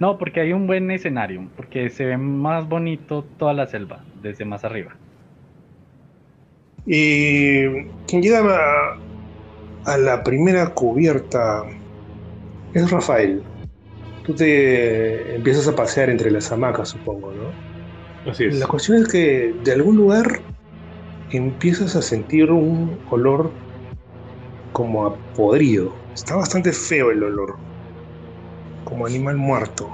[0.00, 4.44] No, porque hay un buen escenario, porque se ve más bonito toda la selva desde
[4.44, 4.94] más arriba.
[6.84, 8.98] Y quien llega a,
[9.86, 11.62] a la primera cubierta
[12.74, 13.42] es Rafael.
[14.26, 18.30] Tú te empiezas a pasear entre las hamacas, supongo, ¿no?
[18.30, 18.58] Así es.
[18.58, 20.40] La cuestión es que de algún lugar
[21.36, 23.50] empiezas a sentir un olor
[24.72, 25.94] como a podrido.
[26.14, 27.56] Está bastante feo el olor.
[28.84, 29.88] Como animal muerto.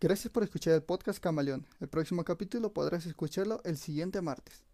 [0.00, 1.66] Gracias por escuchar el podcast Camaleón.
[1.80, 4.69] El próximo capítulo podrás escucharlo el siguiente martes.